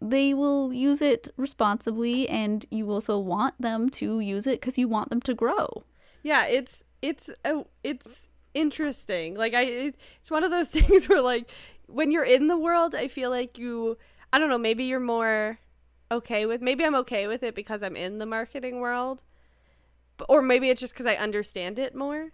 they 0.02 0.34
will 0.34 0.74
use 0.74 1.02
it 1.02 1.30
responsibly 1.38 2.28
and 2.28 2.66
you 2.70 2.92
also 2.92 3.18
want 3.18 3.56
them 3.60 3.90
to 3.92 4.20
use 4.20 4.46
it 4.46 4.60
because 4.60 4.78
you 4.78 4.90
want 4.90 5.10
them 5.10 5.22
to 5.22 5.34
grow 5.34 5.84
yeah, 6.24 6.46
it's 6.46 6.84
it's 7.02 7.30
a, 7.46 7.64
it's 7.86 8.28
interesting. 8.54 9.36
Like 9.36 9.54
I 9.54 9.62
it, 9.62 9.96
it's 10.20 10.30
one 10.30 10.44
of 10.44 10.52
those 10.52 10.68
things 10.78 11.08
where 11.08 11.22
like 11.22 11.50
when 11.86 12.12
you're 12.12 12.26
in 12.26 12.48
the 12.48 12.58
world, 12.58 12.96
I 12.96 13.08
feel 13.08 13.30
like 13.30 13.58
you 13.58 13.98
I 14.34 14.38
don't 14.40 14.50
know, 14.50 14.58
maybe 14.58 14.84
you're 14.84 15.00
more 15.00 15.60
okay 16.12 16.46
with 16.46 16.62
maybe 16.62 16.84
I'm 16.84 16.96
okay 16.96 17.28
with 17.28 17.44
it 17.44 17.56
because 17.56 17.82
I'm 17.82 17.96
in 17.96 18.18
the 18.18 18.26
marketing 18.26 18.82
world. 18.82 19.24
But, 20.18 20.26
or 20.28 20.42
maybe 20.42 20.70
it's 20.70 20.82
just 20.82 20.96
cuz 20.96 21.06
I 21.06 21.16
understand 21.16 21.80
it 21.80 21.96
more. 21.96 22.34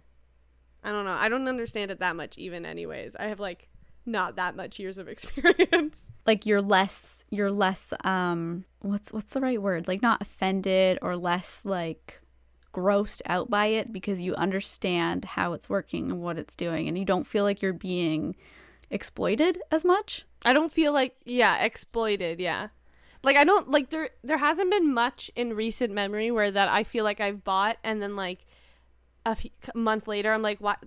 I 0.82 0.90
don't 0.90 1.04
know. 1.04 1.12
I 1.12 1.28
don't 1.28 1.46
understand 1.46 1.92
it 1.92 2.00
that 2.00 2.16
much 2.16 2.36
even 2.36 2.66
anyways. 2.66 3.14
I 3.16 3.26
have 3.28 3.38
like 3.38 3.68
not 4.06 4.36
that 4.36 4.56
much 4.56 4.78
years 4.78 4.98
of 4.98 5.08
experience. 5.14 6.04
like 6.26 6.46
you're 6.46 6.60
less 6.60 7.24
you're 7.30 7.50
less 7.50 7.92
um 8.04 8.64
what's 8.80 9.12
what's 9.12 9.32
the 9.32 9.40
right 9.40 9.62
word 9.62 9.88
like 9.88 10.02
not 10.02 10.20
offended 10.20 10.98
or 11.02 11.16
less 11.16 11.62
like 11.64 12.20
grossed 12.72 13.22
out 13.26 13.48
by 13.48 13.66
it 13.66 13.92
because 13.92 14.20
you 14.20 14.34
understand 14.34 15.24
how 15.24 15.52
it's 15.52 15.68
working 15.68 16.10
and 16.10 16.20
what 16.20 16.38
it's 16.38 16.56
doing 16.56 16.88
and 16.88 16.98
you 16.98 17.04
don't 17.04 17.26
feel 17.26 17.44
like 17.44 17.62
you're 17.62 17.72
being 17.72 18.34
exploited 18.90 19.58
as 19.70 19.84
much 19.84 20.24
I 20.44 20.52
don't 20.52 20.72
feel 20.72 20.92
like 20.92 21.16
yeah, 21.24 21.62
exploited, 21.64 22.38
yeah. 22.38 22.68
Like 23.22 23.36
I 23.36 23.44
don't 23.44 23.70
like 23.70 23.90
there 23.90 24.10
there 24.22 24.36
hasn't 24.36 24.70
been 24.70 24.92
much 24.92 25.30
in 25.34 25.54
recent 25.54 25.92
memory 25.92 26.30
where 26.30 26.50
that 26.50 26.68
I 26.68 26.84
feel 26.84 27.04
like 27.04 27.20
I've 27.20 27.42
bought 27.42 27.78
and 27.82 28.02
then 28.02 28.16
like 28.16 28.44
a 29.24 29.34
few, 29.34 29.50
month 29.74 30.06
later 30.06 30.32
I'm 30.32 30.42
like 30.42 30.60
what 30.60 30.78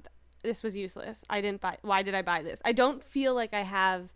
this 0.43 0.63
was 0.63 0.76
useless. 0.76 1.23
I 1.30 1.41
didn't 1.41 1.62
buy 1.62 1.78
why 1.82 2.04
did 2.04 2.15
I 2.15 2.21
buy 2.21 2.43
this? 2.43 2.62
I 2.65 2.71
don't 2.71 3.04
feel 3.04 3.34
like 3.36 3.54
I 3.54 3.62
have 3.63 4.10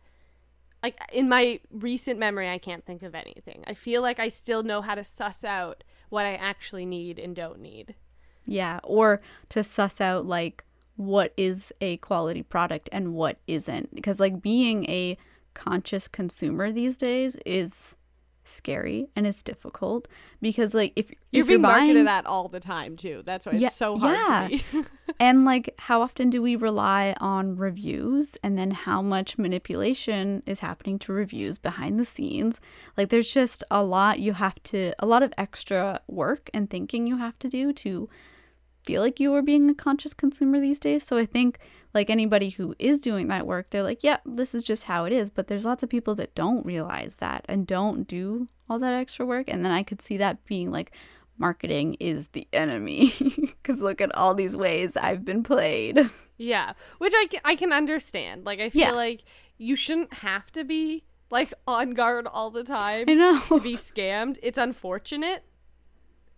like 0.84 0.99
in 1.13 1.29
my 1.29 1.60
recent 1.71 2.19
memory 2.19 2.49
I 2.49 2.57
can't 2.57 2.86
think 2.86 3.03
of 3.03 3.13
anything. 3.15 3.63
I 3.67 3.73
feel 3.73 4.01
like 4.01 4.19
I 4.19 4.29
still 4.29 4.63
know 4.63 4.81
how 4.81 4.95
to 4.95 5.03
suss 5.03 5.43
out 5.43 5.84
what 6.10 6.25
I 6.25 6.36
actually 6.36 6.86
need 6.86 7.19
and 7.19 7.36
don't 7.36 7.60
need. 7.60 7.95
yeah 8.45 8.79
or 8.84 9.21
to 9.49 9.63
suss 9.63 10.01
out 10.01 10.25
like 10.25 10.63
what 10.95 11.34
is 11.38 11.71
a 11.79 11.97
quality 11.97 12.43
product 12.43 12.89
and 12.91 13.13
what 13.13 13.38
isn't 13.47 13.93
because 13.95 14.19
like 14.19 14.41
being 14.41 14.86
a 14.89 15.17
conscious 15.53 16.07
consumer 16.07 16.71
these 16.71 16.97
days 16.97 17.38
is 17.45 17.95
scary 18.43 19.08
and 19.15 19.27
it's 19.27 19.43
difficult 19.43 20.08
because 20.41 20.73
like 20.73 20.93
if, 20.95 21.10
You're 21.32 21.41
if 21.41 21.47
being 21.47 21.60
you're 21.60 21.60
buying 21.60 21.88
marketed 21.88 22.08
at 22.08 22.25
all 22.25 22.47
the 22.47 22.60
time 22.60 22.97
too. 22.97 23.21
That's 23.23 23.45
why 23.45 23.54
it's 23.54 23.62
Yeah, 23.62 23.69
so 23.69 23.97
hard 23.97 24.51
yeah. 24.51 24.84
And 25.19 25.45
like, 25.45 25.75
how 25.77 26.01
often 26.01 26.30
do 26.30 26.41
we 26.41 26.56
rely 26.56 27.15
on 27.19 27.56
reviews 27.56 28.38
and 28.43 28.58
then 28.58 28.71
how 28.71 29.01
much 29.01 29.38
manipulation 29.38 30.41
is 30.45 30.62
happening 30.62 30.97
to 30.99 31.13
reviews 31.13 31.58
behind 31.58 31.99
the 31.99 32.06
scenes? 32.06 32.60
Like, 32.97 33.10
there's 33.10 33.32
just 33.32 33.63
a 33.69 33.84
lot 33.84 34.19
you 34.19 34.34
have 34.34 34.62
to, 34.63 34.93
a 34.99 35.06
lot 35.06 35.21
of 35.21 35.34
extra 35.38 36.01
work 36.08 36.49
and 36.54 36.69
thinking 36.69 37.06
you 37.08 37.17
have 37.17 37.38
to 37.39 37.49
do 37.49 37.73
to 37.73 38.10
feel 38.83 39.01
like 39.01 39.19
you 39.19 39.33
are 39.35 39.41
being 39.41 39.69
a 39.69 39.73
conscious 39.75 40.13
consumer 40.13 40.59
these 40.59 40.79
days. 40.79 41.03
So 41.03 41.17
I 41.17 41.25
think 41.25 41.59
like 41.93 42.09
anybody 42.09 42.49
who 42.49 42.75
is 42.79 43.01
doing 43.01 43.27
that 43.27 43.45
work, 43.45 43.69
they're 43.69 43.83
like, 43.83 44.03
yeah, 44.03 44.17
this 44.25 44.55
is 44.55 44.63
just 44.63 44.85
how 44.85 45.05
it 45.05 45.13
is. 45.13 45.29
But 45.29 45.47
there's 45.47 45.65
lots 45.65 45.83
of 45.83 45.89
people 45.89 46.15
that 46.15 46.33
don't 46.35 46.65
realize 46.65 47.17
that 47.17 47.45
and 47.47 47.67
don't 47.67 48.07
do 48.07 48.47
all 48.69 48.79
that 48.79 48.93
extra 48.93 49.25
work. 49.25 49.49
And 49.49 49.63
then 49.65 49.71
I 49.71 49.83
could 49.83 50.01
see 50.01 50.17
that 50.17 50.45
being 50.45 50.71
like, 50.71 50.91
marketing 51.37 51.95
is 51.99 52.29
the 52.29 52.47
enemy. 52.53 53.13
Because 53.61 53.79
look 53.81 54.01
at 54.01 54.13
all 54.15 54.33
these 54.33 54.55
ways 54.57 54.97
I've 54.97 55.23
been 55.23 55.43
played. 55.43 56.09
Yeah, 56.37 56.73
which 56.97 57.13
I, 57.15 57.29
I 57.45 57.55
can 57.55 57.71
understand. 57.71 58.43
Like, 58.45 58.59
I 58.59 58.71
feel 58.71 58.81
Yeah. 58.81 58.91
like 58.93 59.23
you 59.59 59.75
shouldn't 59.75 60.11
have 60.15 60.51
to 60.53 60.63
be 60.63 61.03
like 61.29 61.53
on 61.67 61.91
guard 61.91 62.25
all 62.25 62.49
the 62.49 62.63
time 62.63 63.05
I 63.07 63.13
know. 63.13 63.39
to 63.49 63.59
be 63.61 63.75
scammed. 63.75 64.37
It's 64.41 64.57
unfortunate. 64.57 65.43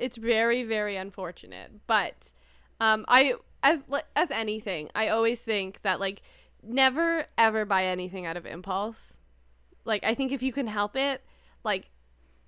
It's 0.03 0.17
very, 0.17 0.63
very 0.63 0.97
unfortunate. 0.97 1.71
But 1.87 2.33
um, 2.79 3.05
I, 3.07 3.35
as 3.63 3.81
as 4.15 4.31
anything, 4.31 4.89
I 4.93 5.07
always 5.07 5.39
think 5.39 5.81
that 5.83 5.99
like 5.99 6.21
never 6.61 7.25
ever 7.37 7.65
buy 7.65 7.85
anything 7.85 8.25
out 8.25 8.35
of 8.35 8.45
impulse. 8.45 9.13
Like, 9.85 10.03
I 10.03 10.13
think 10.13 10.31
if 10.31 10.43
you 10.43 10.51
can 10.51 10.67
help 10.67 10.95
it, 10.95 11.21
like 11.63 11.89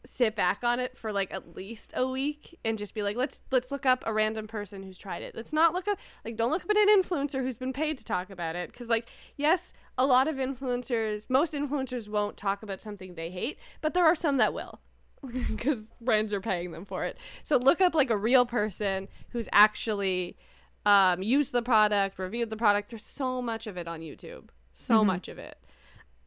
sit 0.06 0.36
back 0.36 0.64
on 0.64 0.80
it 0.80 0.98
for 0.98 1.12
like 1.12 1.34
at 1.34 1.56
least 1.56 1.92
a 1.96 2.06
week 2.06 2.60
and 2.64 2.78
just 2.78 2.94
be 2.94 3.02
like 3.02 3.18
let's 3.18 3.42
let's 3.52 3.72
look 3.72 3.86
up 3.86 4.04
a 4.06 4.14
random 4.14 4.48
person 4.48 4.84
who's 4.84 4.98
tried 4.98 5.24
it 5.24 5.34
let's 5.36 5.52
not 5.52 5.74
look 5.74 5.88
up 5.88 5.98
like 6.24 6.36
don't 6.36 6.52
look 6.52 6.64
up 6.64 6.70
at 6.70 6.78
an 6.78 7.02
influencer 7.02 7.42
who's 7.42 7.58
been 7.58 7.74
paid 7.74 7.98
to 7.98 8.06
talk 8.06 8.30
about 8.30 8.56
it 8.56 8.72
because 8.72 8.88
like 8.88 9.10
yes 9.36 9.74
a 9.98 10.06
lot 10.06 10.28
of 10.28 10.36
influencers 10.36 11.26
most 11.30 11.54
influencers 11.54 12.08
won't 12.08 12.38
talk 12.38 12.62
about 12.62 12.80
something 12.80 13.16
they 13.16 13.32
hate 13.32 13.58
but 13.82 13.94
there 13.94 14.06
are 14.06 14.16
some 14.16 14.38
that 14.38 14.54
will 14.54 14.80
because 15.50 15.86
brands 16.02 16.34
are 16.34 16.42
paying 16.42 16.72
them 16.72 16.86
for 16.86 17.04
it. 17.04 17.18
So 17.44 17.58
look 17.58 17.82
up 17.82 17.94
like 17.96 18.10
a 18.10 18.18
real 18.18 18.46
person 18.46 19.08
who's 19.30 19.48
actually 19.52 20.38
um, 20.86 21.24
used 21.24 21.52
the 21.52 21.62
product 21.64 22.20
reviewed 22.20 22.50
the 22.50 22.58
product. 22.58 22.90
There's 22.90 23.04
so 23.06 23.42
much 23.42 23.66
of 23.68 23.76
it 23.78 23.88
on 23.88 24.02
youtube. 24.02 24.50
So 24.74 25.02
Mhm. 25.02 25.06
much 25.08 25.28
of 25.28 25.38
it. 25.40 25.58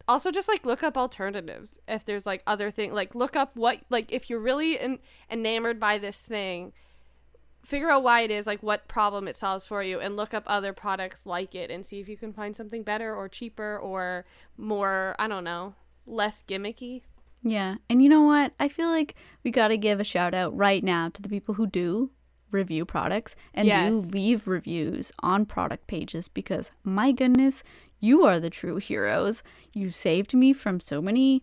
Also 0.09 0.31
just 0.31 0.49
like 0.49 0.65
look 0.67 0.83
up 0.83 0.97
alternatives. 0.97 1.79
If 1.87 2.05
there's 2.05 2.25
like 2.27 2.43
other 2.47 2.71
thing 2.71 2.93
like 2.93 3.15
look 3.15 3.37
up 3.37 3.55
what 3.55 3.81
like 3.91 4.11
if 4.11 4.29
you're 4.31 4.41
really 4.41 4.79
en- 4.81 4.99
enamored 5.31 5.79
by 5.79 5.99
this 5.99 6.17
thing 6.19 6.73
figure 7.65 7.91
out 7.91 8.03
why 8.03 8.23
it 8.23 8.31
is 8.31 8.47
like 8.47 8.63
what 8.63 8.89
problem 8.89 9.29
it 9.29 9.37
solves 9.37 9.67
for 9.67 9.83
you 9.83 10.01
and 10.01 10.17
look 10.17 10.33
up 10.33 10.45
other 10.47 10.73
products 10.73 11.27
like 11.27 11.55
it 11.55 11.71
and 11.71 11.85
see 11.85 12.01
if 12.01 12.09
you 12.09 12.17
can 12.17 12.33
find 12.33 12.57
something 12.57 12.83
better 12.83 13.15
or 13.15 13.29
cheaper 13.29 13.77
or 13.79 14.25
more 14.57 15.15
i 15.19 15.29
don't 15.29 15.45
know 15.45 15.75
less 16.07 16.43
gimmicky 16.49 17.03
Yeah. 17.43 17.77
And 17.89 18.03
you 18.03 18.09
know 18.09 18.23
what? 18.23 18.53
I 18.59 18.69
feel 18.69 18.89
like 18.89 19.15
we 19.45 19.51
got 19.51 19.69
to 19.69 19.77
give 19.77 20.01
a 20.01 20.05
shout 20.05 20.35
out 20.35 20.57
right 20.57 20.83
now 20.83 21.09
to 21.11 21.23
the 21.23 21.29
people 21.29 21.55
who 21.55 21.67
do 21.67 22.11
review 22.51 22.85
products 22.85 23.37
and 23.53 23.71
do 23.71 23.91
leave 23.91 24.49
reviews 24.49 25.13
on 25.21 25.45
product 25.45 25.87
pages 25.87 26.29
because 26.29 26.71
my 26.83 27.13
goodness, 27.13 27.63
you 28.01 28.25
are 28.25 28.41
the 28.41 28.51
true 28.51 28.77
heroes. 28.77 29.43
You 29.73 29.91
saved 29.91 30.35
me 30.35 30.53
from 30.53 30.81
so 30.81 31.03
many 31.03 31.43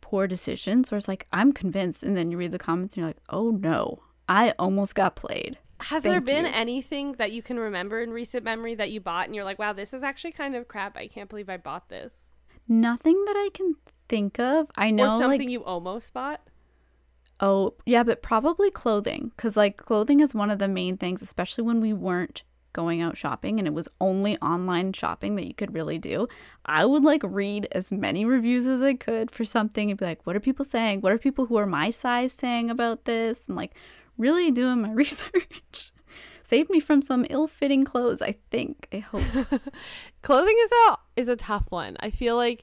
poor 0.00 0.26
decisions 0.26 0.90
where 0.90 0.98
it's 0.98 1.08
like, 1.08 1.26
I'm 1.32 1.52
convinced. 1.52 2.02
And 2.02 2.16
then 2.16 2.30
you 2.30 2.38
read 2.38 2.52
the 2.52 2.58
comments 2.58 2.94
and 2.94 3.00
you're 3.02 3.08
like, 3.08 3.22
oh 3.28 3.50
no, 3.50 4.02
I 4.28 4.54
almost 4.58 4.94
got 4.94 5.16
played. 5.16 5.58
has 5.80 6.02
there 6.04 6.20
been 6.20 6.46
you. 6.46 6.50
anything 6.54 7.12
that 7.14 7.32
you 7.32 7.42
can 7.42 7.58
remember 7.58 8.00
in 8.00 8.10
recent 8.10 8.42
memory 8.44 8.74
that 8.74 8.90
you 8.90 9.00
bought 9.00 9.26
and 9.26 9.34
you're 9.34 9.44
like 9.44 9.58
wow 9.58 9.74
this 9.74 9.92
is 9.92 10.02
actually 10.02 10.32
kind 10.32 10.54
of 10.56 10.66
crap 10.66 10.96
i 10.96 11.06
can't 11.06 11.28
believe 11.28 11.50
i 11.50 11.58
bought 11.58 11.90
this 11.90 12.14
Nothing 12.68 13.24
that 13.26 13.36
I 13.36 13.48
can 13.54 13.76
think 14.08 14.38
of. 14.38 14.68
I 14.76 14.88
or 14.88 14.92
know, 14.92 15.18
something 15.18 15.40
like, 15.40 15.48
you 15.48 15.64
almost 15.64 16.12
bought 16.12 16.40
Oh, 17.40 17.74
yeah, 17.84 18.02
but 18.02 18.22
probably 18.22 18.70
clothing. 18.70 19.32
Because, 19.36 19.56
like, 19.56 19.76
clothing 19.76 20.20
is 20.20 20.34
one 20.34 20.50
of 20.50 20.58
the 20.58 20.68
main 20.68 20.96
things, 20.96 21.22
especially 21.22 21.64
when 21.64 21.80
we 21.80 21.92
weren't 21.92 22.42
going 22.72 23.00
out 23.00 23.16
shopping 23.16 23.58
and 23.58 23.66
it 23.66 23.72
was 23.72 23.88
only 24.02 24.36
online 24.38 24.92
shopping 24.92 25.34
that 25.36 25.46
you 25.46 25.54
could 25.54 25.74
really 25.74 25.98
do. 25.98 26.28
I 26.64 26.84
would, 26.84 27.02
like, 27.02 27.22
read 27.24 27.68
as 27.72 27.92
many 27.92 28.24
reviews 28.24 28.66
as 28.66 28.82
I 28.82 28.94
could 28.94 29.30
for 29.30 29.44
something 29.44 29.90
and 29.90 29.98
be 29.98 30.04
like, 30.04 30.26
what 30.26 30.36
are 30.36 30.40
people 30.40 30.64
saying? 30.64 31.00
What 31.00 31.12
are 31.12 31.18
people 31.18 31.46
who 31.46 31.56
are 31.56 31.66
my 31.66 31.90
size 31.90 32.32
saying 32.32 32.70
about 32.70 33.04
this? 33.04 33.46
And, 33.46 33.56
like, 33.56 33.72
really 34.16 34.50
doing 34.50 34.80
my 34.80 34.90
research. 34.92 35.92
Saved 36.42 36.70
me 36.70 36.80
from 36.80 37.02
some 37.02 37.26
ill 37.28 37.48
fitting 37.48 37.84
clothes, 37.84 38.22
I 38.22 38.36
think. 38.50 38.88
I 38.92 38.98
hope. 38.98 39.24
clothing 40.22 40.56
is 40.62 40.70
a 40.88 40.96
is 41.16 41.28
a 41.28 41.34
tough 41.34 41.66
one. 41.70 41.96
I 41.98 42.10
feel 42.10 42.36
like 42.36 42.62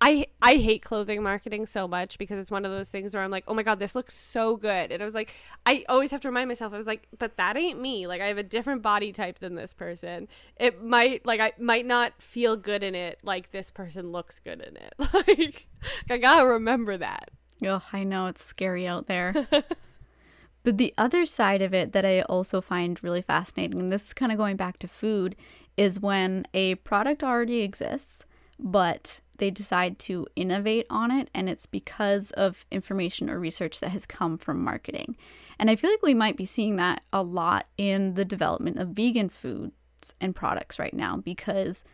I 0.00 0.26
I 0.40 0.54
hate 0.54 0.82
clothing 0.82 1.22
marketing 1.22 1.66
so 1.66 1.88
much 1.88 2.18
because 2.18 2.38
it's 2.38 2.50
one 2.50 2.64
of 2.64 2.70
those 2.70 2.88
things 2.88 3.14
where 3.14 3.22
I'm 3.22 3.30
like, 3.30 3.44
oh 3.48 3.54
my 3.54 3.64
god, 3.64 3.80
this 3.80 3.94
looks 3.94 4.14
so 4.14 4.56
good, 4.56 4.92
and 4.92 5.02
I 5.02 5.04
was 5.04 5.14
like, 5.14 5.34
I 5.66 5.84
always 5.88 6.10
have 6.12 6.20
to 6.20 6.28
remind 6.28 6.48
myself, 6.48 6.72
I 6.72 6.76
was 6.76 6.86
like, 6.86 7.08
but 7.18 7.36
that 7.36 7.56
ain't 7.56 7.80
me. 7.80 8.06
Like 8.06 8.20
I 8.20 8.26
have 8.26 8.38
a 8.38 8.44
different 8.44 8.82
body 8.82 9.12
type 9.12 9.40
than 9.40 9.56
this 9.56 9.74
person. 9.74 10.28
It 10.56 10.82
might 10.82 11.26
like 11.26 11.40
I 11.40 11.52
might 11.58 11.86
not 11.86 12.22
feel 12.22 12.56
good 12.56 12.82
in 12.82 12.94
it 12.94 13.18
like 13.24 13.50
this 13.50 13.70
person 13.70 14.12
looks 14.12 14.38
good 14.38 14.60
in 14.60 14.76
it. 14.76 14.94
Like 15.28 15.66
I 16.08 16.18
gotta 16.18 16.46
remember 16.46 16.96
that. 16.96 17.30
Oh, 17.64 17.82
I 17.92 18.04
know 18.04 18.26
it's 18.26 18.44
scary 18.44 18.86
out 18.86 19.08
there. 19.08 19.48
but 20.62 20.78
the 20.78 20.94
other 20.96 21.26
side 21.26 21.60
of 21.60 21.74
it 21.74 21.92
that 21.92 22.04
I 22.04 22.22
also 22.22 22.60
find 22.60 23.02
really 23.02 23.22
fascinating, 23.22 23.80
and 23.80 23.92
this 23.92 24.06
is 24.06 24.12
kind 24.12 24.30
of 24.30 24.38
going 24.38 24.56
back 24.56 24.78
to 24.80 24.88
food, 24.88 25.34
is 25.76 26.00
when 26.00 26.46
a 26.54 26.76
product 26.76 27.22
already 27.24 27.62
exists, 27.62 28.24
but 28.58 29.20
they 29.36 29.50
decide 29.50 29.98
to 30.00 30.26
innovate 30.34 30.86
on 30.90 31.10
it, 31.10 31.30
and 31.32 31.48
it's 31.48 31.66
because 31.66 32.30
of 32.32 32.66
information 32.70 33.30
or 33.30 33.38
research 33.38 33.80
that 33.80 33.90
has 33.90 34.04
come 34.04 34.36
from 34.36 34.62
marketing. 34.62 35.16
And 35.58 35.70
I 35.70 35.76
feel 35.76 35.90
like 35.90 36.02
we 36.02 36.14
might 36.14 36.36
be 36.36 36.44
seeing 36.44 36.76
that 36.76 37.04
a 37.12 37.22
lot 37.22 37.66
in 37.76 38.14
the 38.14 38.24
development 38.24 38.78
of 38.78 38.88
vegan 38.88 39.28
foods 39.28 39.72
and 40.20 40.34
products 40.34 40.78
right 40.78 40.94
now 40.94 41.16
because 41.16 41.84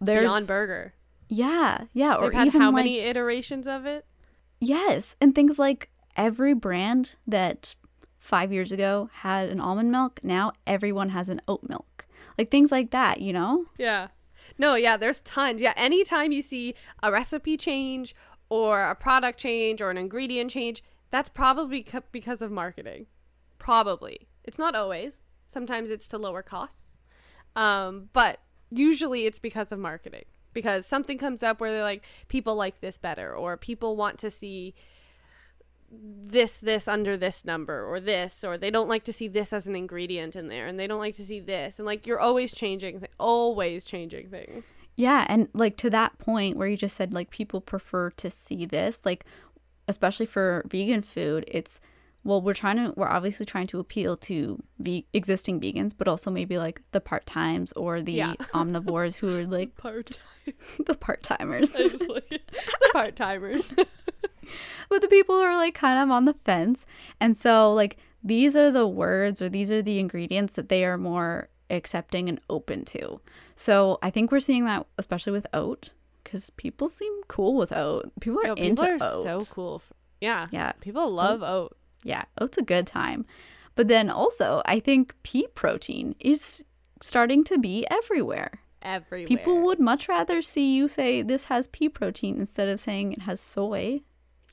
there's 0.00 0.28
Beyond 0.28 0.46
Burger. 0.46 0.94
yeah 1.28 1.84
yeah 1.92 2.14
or 2.14 2.30
They've 2.30 2.38
had 2.38 2.46
even 2.48 2.60
how 2.60 2.68
like, 2.68 2.84
many 2.84 2.98
iterations 3.00 3.66
of 3.66 3.86
it? 3.86 4.06
Yes, 4.60 5.16
and 5.20 5.34
things 5.34 5.58
like 5.58 5.90
every 6.16 6.54
brand 6.54 7.16
that 7.26 7.74
five 8.18 8.52
years 8.52 8.72
ago 8.72 9.10
had 9.12 9.48
an 9.48 9.60
almond 9.60 9.90
milk, 9.90 10.20
now 10.22 10.52
everyone 10.66 11.10
has 11.10 11.28
an 11.28 11.40
oat 11.46 11.62
milk. 11.68 12.06
Like 12.38 12.50
things 12.50 12.72
like 12.72 12.90
that, 12.90 13.20
you 13.20 13.32
know? 13.32 13.66
Yeah. 13.78 14.08
No, 14.58 14.74
yeah, 14.74 14.96
there's 14.96 15.20
tons. 15.20 15.60
Yeah, 15.60 15.74
anytime 15.76 16.32
you 16.32 16.42
see 16.42 16.74
a 17.02 17.10
recipe 17.10 17.56
change 17.56 18.14
or 18.48 18.82
a 18.82 18.94
product 18.94 19.38
change 19.38 19.80
or 19.80 19.90
an 19.90 19.98
ingredient 19.98 20.50
change, 20.50 20.82
that's 21.10 21.28
probably 21.28 21.86
because 22.12 22.42
of 22.42 22.50
marketing. 22.50 23.06
Probably. 23.58 24.28
It's 24.44 24.58
not 24.58 24.74
always. 24.74 25.22
Sometimes 25.48 25.90
it's 25.90 26.08
to 26.08 26.18
lower 26.18 26.42
costs. 26.42 26.94
Um, 27.56 28.08
but 28.12 28.40
usually 28.70 29.26
it's 29.26 29.38
because 29.38 29.72
of 29.72 29.78
marketing. 29.78 30.24
Because 30.52 30.86
something 30.86 31.18
comes 31.18 31.42
up 31.42 31.60
where 31.60 31.72
they're 31.72 31.82
like, 31.82 32.04
people 32.28 32.54
like 32.54 32.80
this 32.80 32.98
better, 32.98 33.34
or 33.34 33.56
people 33.56 33.96
want 33.96 34.18
to 34.20 34.30
see 34.30 34.74
this 36.02 36.58
this 36.58 36.88
under 36.88 37.16
this 37.16 37.44
number 37.44 37.84
or 37.84 38.00
this 38.00 38.42
or 38.44 38.58
they 38.58 38.70
don't 38.70 38.88
like 38.88 39.04
to 39.04 39.12
see 39.12 39.28
this 39.28 39.52
as 39.52 39.66
an 39.66 39.76
ingredient 39.76 40.34
in 40.34 40.48
there 40.48 40.66
and 40.66 40.78
they 40.80 40.86
don't 40.86 40.98
like 40.98 41.14
to 41.16 41.24
see 41.24 41.38
this 41.40 41.78
and 41.78 41.86
like 41.86 42.06
you're 42.06 42.18
always 42.20 42.54
changing 42.54 42.98
th- 43.00 43.10
always 43.20 43.84
changing 43.84 44.28
things 44.28 44.74
Yeah, 44.96 45.26
and 45.28 45.48
like 45.54 45.76
to 45.78 45.90
that 45.90 46.18
point 46.18 46.56
where 46.56 46.68
you 46.68 46.76
just 46.76 46.96
said 46.96 47.12
like 47.12 47.30
people 47.30 47.60
prefer 47.60 48.10
to 48.10 48.30
see 48.30 48.64
this, 48.66 49.00
like 49.04 49.24
especially 49.88 50.26
for 50.26 50.64
vegan 50.68 51.02
food, 51.02 51.44
it's 51.48 51.78
well, 52.26 52.40
we're 52.40 52.54
trying 52.54 52.76
to 52.78 52.94
we're 52.96 53.08
obviously 53.08 53.44
trying 53.44 53.66
to 53.68 53.78
appeal 53.80 54.16
to 54.16 54.62
ve- 54.78 55.04
existing 55.12 55.60
vegans, 55.60 55.92
but 55.96 56.08
also 56.08 56.30
maybe 56.30 56.56
like 56.58 56.80
the 56.92 57.00
part 57.00 57.26
times 57.26 57.70
or 57.72 58.00
the 58.02 58.12
Yeah. 58.12 58.34
omnivores 58.54 59.16
who 59.18 59.28
are 59.38 59.44
like 59.46 59.76
part 59.76 60.16
the 60.86 60.94
part 60.94 61.22
timers. 61.22 61.72
the 61.72 62.22
part 62.92 63.14
timers 63.16 63.74
but 64.88 65.02
the 65.02 65.08
people 65.08 65.36
are 65.36 65.56
like 65.56 65.74
kind 65.74 66.02
of 66.02 66.10
on 66.10 66.24
the 66.24 66.34
fence. 66.44 66.86
And 67.20 67.36
so 67.36 67.72
like 67.72 67.96
these 68.22 68.56
are 68.56 68.70
the 68.70 68.86
words 68.86 69.42
or 69.42 69.48
these 69.48 69.70
are 69.70 69.82
the 69.82 69.98
ingredients 69.98 70.54
that 70.54 70.68
they 70.68 70.84
are 70.84 70.98
more 70.98 71.48
accepting 71.70 72.28
and 72.28 72.40
open 72.48 72.84
to. 72.86 73.20
So 73.56 73.98
I 74.02 74.10
think 74.10 74.30
we're 74.30 74.40
seeing 74.40 74.64
that 74.64 74.86
especially 74.98 75.32
with 75.32 75.46
oat 75.52 75.92
because 76.22 76.50
people 76.50 76.88
seem 76.88 77.12
cool 77.28 77.56
with 77.56 77.72
oat. 77.72 78.12
People 78.20 78.40
are 78.40 78.48
Yo, 78.48 78.54
into 78.54 78.82
people 78.82 79.06
are 79.06 79.12
oat. 79.12 79.24
so 79.24 79.54
cool 79.54 79.82
yeah 80.20 80.46
Yeah, 80.50 80.72
people 80.80 81.10
love 81.10 81.42
oat 81.42 81.76
yeah, 82.04 82.24
oat's 82.38 82.58
a 82.58 82.62
good 82.62 82.86
time. 82.86 83.26
But 83.74 83.88
then 83.88 84.08
also, 84.08 84.62
I 84.66 84.78
think 84.78 85.16
pea 85.24 85.48
protein 85.54 86.14
is 86.20 86.62
starting 87.00 87.42
to 87.44 87.58
be 87.58 87.84
everywhere. 87.90 88.60
everywhere 88.82 89.26
People 89.26 89.60
would 89.62 89.80
much 89.80 90.08
rather 90.08 90.40
see 90.40 90.76
you 90.76 90.86
say 90.86 91.22
this 91.22 91.46
has 91.46 91.66
pea 91.66 91.88
protein 91.88 92.36
instead 92.36 92.68
of 92.68 92.78
saying 92.78 93.12
it 93.14 93.22
has 93.22 93.40
soy. 93.40 94.02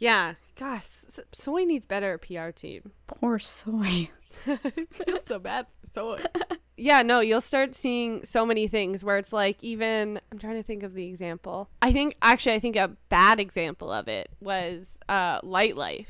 Yeah 0.02 0.34
gosh 0.62 0.86
soy 1.34 1.64
needs 1.64 1.88
better 1.88 2.20
pr 2.20 2.50
team 2.52 2.92
Poor 3.08 3.40
soy. 3.40 4.10
I 4.48 4.86
feel 4.92 5.18
so 5.28 5.40
bad 5.40 5.66
for 5.82 5.88
soy. 5.92 6.24
yeah, 6.78 7.02
no, 7.02 7.20
you'll 7.20 7.42
start 7.42 7.76
seeing 7.76 8.24
so 8.24 8.46
many 8.46 8.68
things 8.68 9.04
where 9.04 9.18
it's 9.18 9.34
like 9.34 9.62
even 9.64 10.22
I'm 10.32 10.38
trying 10.38 10.56
to 10.56 10.64
think 10.64 10.84
of 10.84 10.94
the 10.94 11.08
example. 11.08 11.70
I 11.82 11.92
think 11.92 12.16
actually 12.22 12.54
I 12.54 12.60
think 12.60 12.76
a 12.76 12.90
bad 13.10 13.40
example 13.40 13.92
of 13.92 14.08
it 14.08 14.30
was 14.40 15.00
uh 15.10 15.42
Lightlife. 15.42 16.08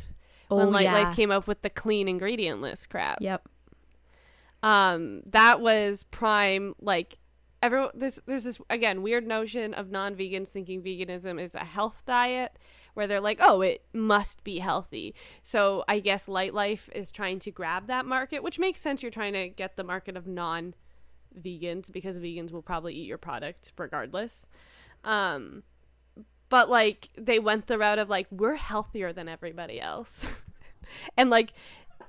Oh, 0.49 0.58
when 0.58 0.71
Light 0.71 0.84
yeah. 0.84 1.04
Life 1.04 1.15
came 1.15 1.32
up 1.32 1.47
with 1.47 1.62
the 1.62 1.69
clean 1.69 2.10
ingredient 2.10 2.62
list 2.62 2.89
crap. 2.89 3.19
Yep. 3.21 3.47
Um, 4.63 5.21
that 5.27 5.62
was 5.62 6.04
prime 6.12 6.75
like 6.82 7.17
everyone 7.63 7.91
this 7.93 8.19
there's 8.25 8.43
this 8.43 8.60
again 8.69 9.01
weird 9.01 9.25
notion 9.25 9.73
of 9.73 9.91
non-vegans 9.91 10.49
thinking 10.49 10.82
veganism 10.82 11.41
is 11.41 11.56
a 11.56 11.63
health 11.63 12.04
diet 12.06 12.58
where 12.93 13.08
they're 13.08 13.21
like, 13.21 13.39
"Oh, 13.41 13.62
it 13.62 13.84
must 13.93 14.43
be 14.43 14.60
healthy." 14.60 15.15
So, 15.43 15.84
I 15.88 15.99
guess 15.99 16.27
Lightlife 16.27 16.89
is 16.93 17.12
trying 17.12 17.39
to 17.39 17.51
grab 17.51 17.88
that 17.88 18.06
market, 18.06 18.43
which 18.43 18.60
makes 18.60 18.82
sense. 18.82 19.01
You're 19.01 19.12
trying 19.12 19.34
to 19.34 19.49
get 19.49 19.75
the 19.75 19.84
market 19.84 20.17
of 20.17 20.27
non-vegans 20.27 21.91
because 21.91 22.17
vegans 22.17 22.51
will 22.51 22.62
probably 22.62 22.95
eat 22.95 23.08
your 23.08 23.17
product 23.17 23.73
regardless. 23.77 24.45
Um, 25.04 25.63
but 26.49 26.69
like 26.69 27.10
they 27.17 27.39
went 27.39 27.67
the 27.67 27.77
route 27.77 27.97
of 27.97 28.10
like 28.10 28.27
we're 28.30 28.56
healthier 28.56 29.13
than 29.13 29.27
everybody 29.27 29.80
else. 29.80 30.25
and 31.17 31.30
like 31.30 31.54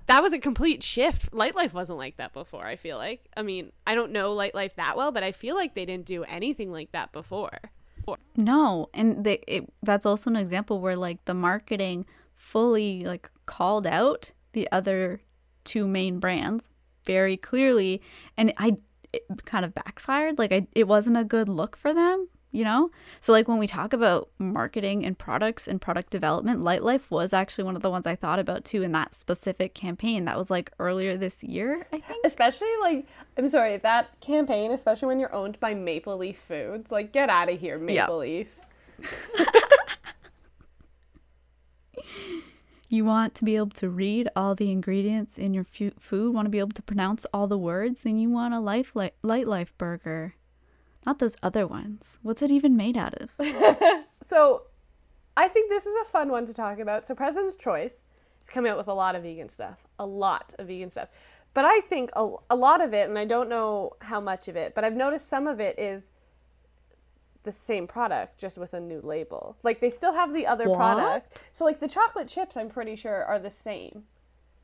that 0.07 0.23
was 0.23 0.33
a 0.33 0.39
complete 0.39 0.83
shift. 0.83 1.31
Lightlife 1.31 1.73
wasn't 1.73 1.99
like 1.99 2.17
that 2.17 2.33
before, 2.33 2.67
I 2.67 2.77
feel 2.77 2.99
like. 2.99 3.29
I 3.37 3.43
mean, 3.43 3.73
I 3.87 3.95
don't 3.95 4.13
know 4.13 4.35
Lightlife 4.35 4.75
that 4.75 4.97
well, 4.97 5.13
but 5.13 5.23
I 5.23 5.33
feel 5.33 5.55
like 5.55 5.75
they 5.75 5.87
didn't 5.87 6.07
do 6.07 6.25
anything 6.25 6.73
like 6.73 6.93
that 6.93 7.13
before. 7.13 7.71
No, 8.37 8.89
and 8.95 9.25
they, 9.25 9.43
it, 9.47 9.73
that's 9.83 10.07
also 10.07 10.31
an 10.31 10.37
example 10.37 10.81
where 10.81 10.97
like 10.97 11.25
the 11.25 11.35
marketing 11.35 12.07
fully 12.35 13.05
like 13.05 13.31
called 13.47 13.87
out 13.87 14.33
the 14.53 14.69
other 14.73 15.23
two 15.65 15.87
main 15.87 16.19
brands 16.19 16.69
very 17.05 17.37
clearly 17.37 18.03
and 18.37 18.53
I 18.57 18.77
it 19.13 19.25
kind 19.45 19.65
of 19.65 19.75
backfired. 19.75 20.39
Like 20.39 20.53
I 20.53 20.67
it 20.75 20.89
wasn't 20.89 21.17
a 21.17 21.25
good 21.25 21.49
look 21.49 21.77
for 21.77 21.93
them 21.95 22.29
you 22.53 22.65
know? 22.65 22.91
So, 23.21 23.33
like, 23.33 23.49
when 23.49 23.59
we 23.59 23.67
talk 23.67 23.93
about 23.93 24.29
marketing 24.39 25.05
and 25.05 25.19
products 25.19 25.67
and 25.67 25.81
product 25.81 26.11
development, 26.11 26.61
Lightlife 26.61 27.11
was 27.11 27.33
actually 27.33 27.65
one 27.65 27.75
of 27.75 27.83
the 27.83 27.91
ones 27.91 28.07
I 28.07 28.15
thought 28.15 28.39
about 28.39 28.65
too 28.65 28.83
in 28.83 28.93
that 28.93 29.15
specific 29.15 29.75
campaign. 29.75 30.27
That 30.27 30.39
was 30.39 30.51
like 30.51 30.71
earlier 30.79 31.17
this 31.17 31.43
year, 31.43 31.87
I 31.93 31.99
think. 31.99 32.21
Especially, 32.25 32.69
like, 32.81 33.07
I'm 33.37 33.49
sorry, 33.49 33.79
that 33.79 34.21
campaign, 34.21 34.71
especially 34.71 35.09
when 35.09 35.19
you're 35.19 35.35
owned 35.35 35.59
by 35.59 35.75
Maple 35.75 36.19
Leaf 36.19 36.39
Foods, 36.39 36.93
like, 36.93 37.13
get 37.13 37.29
out 37.31 37.49
of 37.49 37.59
here, 37.59 37.79
Maple 37.79 37.95
yep. 37.95 38.11
Leaf. 38.11 38.49
you 42.89 43.05
want 43.05 43.35
to 43.35 43.45
be 43.45 43.57
able 43.57 43.71
to 43.71 43.89
read 43.89 44.29
all 44.37 44.55
the 44.55 44.71
ingredients 44.71 45.39
in 45.39 45.55
your 45.55 45.65
food, 45.65 46.35
want 46.35 46.47
to 46.47 46.51
be 46.51 46.59
able 46.59 46.73
to 46.73 46.83
pronounce 46.83 47.25
all 47.33 47.47
the 47.47 47.59
words, 47.59 48.03
then 48.03 48.19
you 48.19 48.29
want 48.29 48.53
a 48.55 48.61
life 48.61 48.95
li- 48.95 49.13
Lightlife 49.25 49.73
burger. 49.79 50.35
Not 51.05 51.19
those 51.19 51.37
other 51.43 51.67
ones. 51.67 52.19
What's 52.23 52.43
it 52.43 52.51
even 52.51 52.77
made 52.77 52.97
out 52.97 53.15
of? 53.15 53.31
so, 54.23 54.63
I 55.37 55.49
think 55.49 55.71
this 55.71 55.87
is 55.87 55.95
a 56.03 56.05
fun 56.05 56.29
one 56.29 56.47
to 56.47 56.55
talk 56.55 56.79
about. 56.79 57.07
So, 57.07 57.15
President's 57.15 57.57
Choice 57.57 58.05
is 58.41 58.49
coming 58.49 58.71
out 58.71 58.79
with 58.79 58.89
a 58.89 58.95
lot 58.95 59.15
of 59.15 59.23
vegan 59.23 59.49
stuff, 59.49 59.87
a 59.99 60.07
lot 60.07 60.55
of 60.59 60.69
vegan 60.69 60.91
stuff. 60.91 61.09
But 61.55 61.65
I 61.65 61.81
think 61.81 62.11
a, 62.17 62.35
a 62.51 62.57
lot 62.57 62.81
of 62.81 62.95
it, 62.95 63.09
and 63.09 63.19
I 63.19 63.25
don't 63.25 63.49
know 63.49 63.93
how 64.01 64.21
much 64.21 64.49
of 64.49 64.57
it, 64.57 64.75
but 64.75 64.85
I've 64.85 64.95
noticed 64.97 65.29
some 65.29 65.47
of 65.47 65.61
it 65.61 65.79
is 65.79 66.11
the 67.43 67.53
same 67.53 67.87
product 67.87 68.39
just 68.39 68.57
with 68.57 68.73
a 68.73 68.81
new 68.81 69.01
label. 69.01 69.57
Like 69.63 69.81
they 69.81 69.91
still 69.91 70.13
have 70.13 70.33
the 70.33 70.47
other 70.47 70.69
what? 70.69 70.77
product. 70.77 71.43
So 71.53 71.65
like 71.65 71.81
the 71.81 71.89
chocolate 71.89 72.29
chips 72.29 72.57
I'm 72.57 72.69
pretty 72.69 72.97
sure 72.97 73.25
are 73.25 73.39
the 73.39 73.51
same. 73.51 74.05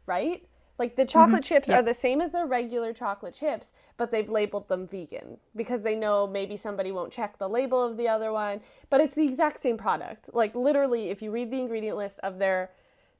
Right? 0.06 0.47
Like 0.78 0.94
the 0.94 1.04
chocolate 1.04 1.42
mm-hmm. 1.42 1.54
chips 1.54 1.68
yep. 1.68 1.80
are 1.80 1.82
the 1.82 1.94
same 1.94 2.20
as 2.20 2.32
their 2.32 2.46
regular 2.46 2.92
chocolate 2.92 3.34
chips, 3.34 3.72
but 3.96 4.10
they've 4.10 4.30
labeled 4.30 4.68
them 4.68 4.86
vegan 4.86 5.38
because 5.56 5.82
they 5.82 5.96
know 5.96 6.26
maybe 6.26 6.56
somebody 6.56 6.92
won't 6.92 7.12
check 7.12 7.38
the 7.38 7.48
label 7.48 7.84
of 7.84 7.96
the 7.96 8.08
other 8.08 8.32
one, 8.32 8.60
but 8.88 9.00
it's 9.00 9.16
the 9.16 9.24
exact 9.24 9.58
same 9.58 9.76
product. 9.76 10.30
Like 10.32 10.54
literally 10.54 11.10
if 11.10 11.20
you 11.20 11.30
read 11.32 11.50
the 11.50 11.60
ingredient 11.60 11.96
list 11.96 12.20
of 12.20 12.38
their 12.38 12.70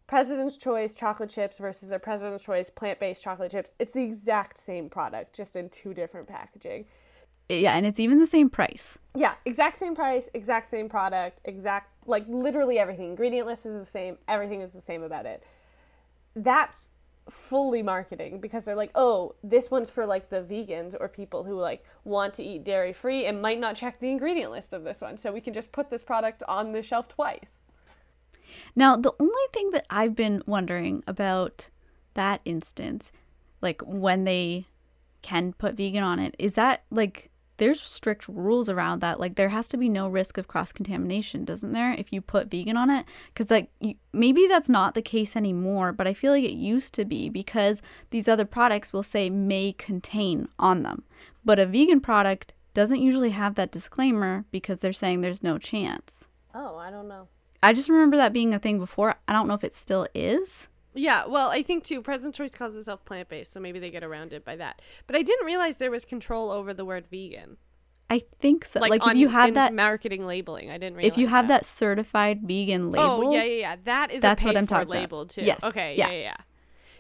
President's 0.07 0.57
Choice 0.57 0.95
chocolate 0.95 1.31
chips 1.31 1.59
versus 1.59 1.89
their 1.89 1.99
President's 1.99 2.45
Choice 2.45 2.71
plant-based 2.71 3.23
chocolate 3.23 3.51
chips, 3.51 3.73
it's 3.79 3.93
the 3.93 4.05
exact 4.05 4.57
same 4.57 4.89
product 4.89 5.35
just 5.35 5.57
in 5.57 5.69
two 5.69 5.93
different 5.93 6.29
packaging. 6.29 6.87
Yeah, 7.49 7.73
and 7.73 7.87
it's 7.87 7.99
even 7.99 8.19
the 8.19 8.27
same 8.27 8.51
price. 8.51 8.99
Yeah, 9.15 9.35
exact 9.45 9.77
same 9.77 9.95
price, 9.95 10.29
exact 10.35 10.67
same 10.67 10.89
product, 10.89 11.41
exact 11.45 11.93
like 12.07 12.25
literally 12.29 12.79
everything. 12.79 13.11
Ingredient 13.11 13.47
list 13.47 13.67
is 13.67 13.79
the 13.79 13.85
same, 13.85 14.17
everything 14.29 14.61
is 14.61 14.73
the 14.73 14.81
same 14.81 15.03
about 15.03 15.27
it. 15.27 15.45
That's 16.37 16.91
fully 17.31 17.83
marketing 17.83 18.41
because 18.41 18.65
they're 18.65 18.75
like, 18.75 18.91
oh, 18.95 19.35
this 19.43 19.71
one's 19.71 19.91
for 19.91 20.07
like 20.07 20.31
the 20.31 20.43
vegans 20.43 20.95
or 20.99 21.09
people 21.09 21.45
who 21.45 21.55
like 21.55 21.85
want 22.05 22.35
to 22.35 22.43
eat 22.43 22.65
dairy 22.65 22.93
free 22.93 23.27
and 23.27 23.43
might 23.43 23.61
not 23.61 23.77
check 23.77 24.01
the 24.01 24.11
ingredient 24.11 24.51
list 24.51 24.73
of 24.73 24.85
this 24.85 25.01
one. 25.01 25.17
So 25.17 25.33
we 25.33 25.41
can 25.41 25.55
just 25.55 25.73
put 25.73 25.91
this 25.91 26.03
product 26.03 26.43
on 26.49 26.73
the 26.73 26.83
shelf 26.83 27.09
twice. 27.09 27.61
Now, 28.75 28.97
the 28.97 29.13
only 29.21 29.35
thing 29.53 29.71
that 29.73 29.87
I've 29.91 30.17
been 30.17 30.43
wondering 30.47 31.03
about 31.07 31.71
that 32.15 32.41
instance, 32.45 33.13
like 33.61 33.83
when 33.83 34.25
they 34.25 34.67
can 35.23 35.53
put 35.53 35.77
vegan 35.77 36.03
on 36.03 36.19
it, 36.19 36.35
is 36.39 36.55
that 36.55 36.85
like 36.91 37.31
there's 37.59 37.81
strict 37.81 38.27
rules 38.29 38.69
around 38.69 39.01
that. 39.01 39.21
Like 39.21 39.35
there 39.35 39.51
has 39.51 39.69
to 39.69 39.77
be 39.77 39.89
no 39.89 40.09
risk 40.09 40.39
of 40.39 40.49
cross 40.49 40.73
contamination, 40.73 41.45
doesn't 41.45 41.73
there? 41.73 41.93
If 41.93 42.13
you 42.13 42.21
put 42.21 42.51
vegan 42.51 42.77
on 42.77 42.91
it, 42.91 43.05
because 43.33 43.51
like 43.51 43.71
you, 43.81 43.95
maybe 44.13 44.47
that's 44.47 44.69
not 44.69 44.95
the 44.95 45.03
case 45.03 45.37
anymore, 45.37 45.93
but 45.93 46.07
I 46.07 46.15
feel 46.15 46.33
like 46.33 46.45
it 46.45 46.53
used 46.53 46.95
to 46.95 47.05
be 47.05 47.29
because 47.29 47.83
these 48.11 48.29
other 48.29 48.45
products 48.47 48.93
will 48.93 49.03
say 49.03 49.29
may 49.29 49.75
contain 49.77 50.49
on 50.59 50.83
them, 50.83 51.05
but 51.45 51.59
a 51.59 51.67
vegan 51.67 52.01
product 52.01 52.55
doesn't 52.75 53.03
usually 53.03 53.31
have 53.31 53.57
that 53.57 53.73
disclaimer 53.73 54.45
because 54.51 54.79
they're 54.79 54.93
saying 54.93 55.21
there's 55.21 55.43
no 55.43 55.59
chance. 55.59 56.27
Oh, 56.55 56.77
I 56.77 56.91
don't 56.91 57.09
know. 57.09 57.29
I 57.63 57.73
just 57.73 57.89
remember 57.89 58.17
that 58.17 58.33
being 58.33 58.55
a 58.55 58.59
thing 58.59 58.79
before. 58.79 59.17
I 59.27 59.33
don't 59.33 59.49
know 59.49 59.55
if 59.55 59.65
it 59.65 59.75
still 59.75 60.07
is. 60.15 60.69
Yeah, 60.95 61.27
well, 61.27 61.51
I 61.51 61.63
think 61.63 61.85
too. 61.85 62.03
President's 62.03 62.39
Choice 62.39 62.53
calls 62.53 62.75
itself 62.75 63.05
plant 63.05 63.29
based, 63.29 63.53
so 63.53 63.61
maybe 63.61 63.79
they 63.79 63.91
get 63.91 64.03
around 64.03 64.33
it 64.33 64.45
by 64.45 64.57
that. 64.57 64.81
But 65.07 65.17
I 65.17 65.23
didn't 65.23 65.47
realize 65.47 65.77
there 65.77 65.91
was 65.91 66.05
control 66.05 66.51
over 66.51 66.75
the 66.75 66.85
word 66.85 67.07
vegan. 67.11 67.57
I 68.11 68.23
think 68.41 68.65
so. 68.65 68.81
Like, 68.81 68.91
like 68.91 69.07
on, 69.07 69.13
if 69.13 69.17
you 69.19 69.29
have 69.29 69.55
that 69.55 69.75
marketing 69.75 70.27
labeling, 70.27 70.71
I 70.71 70.79
didn't 70.79 70.97
realize. 70.97 71.13
If 71.13 71.19
you 71.19 71.27
have 71.27 71.49
that, 71.49 71.63
that 71.63 71.67
certified 71.67 72.41
vegan 72.43 72.87
oh, 72.87 72.91
label, 72.91 73.29
oh 73.29 73.33
yeah, 73.33 73.43
yeah, 73.43 73.61
yeah, 73.61 73.77
that 73.85 74.11
is 74.11 74.23
that's 74.23 74.43
what 74.43 74.57
I'm 74.57 74.67
talking 74.67 74.89
label 74.89 75.23
about. 75.23 75.31
too. 75.31 75.43
Yes. 75.43 75.63
Okay. 75.63 75.95
Yeah. 75.97 76.09
yeah, 76.09 76.15
yeah, 76.15 76.23
yeah. 76.23 76.37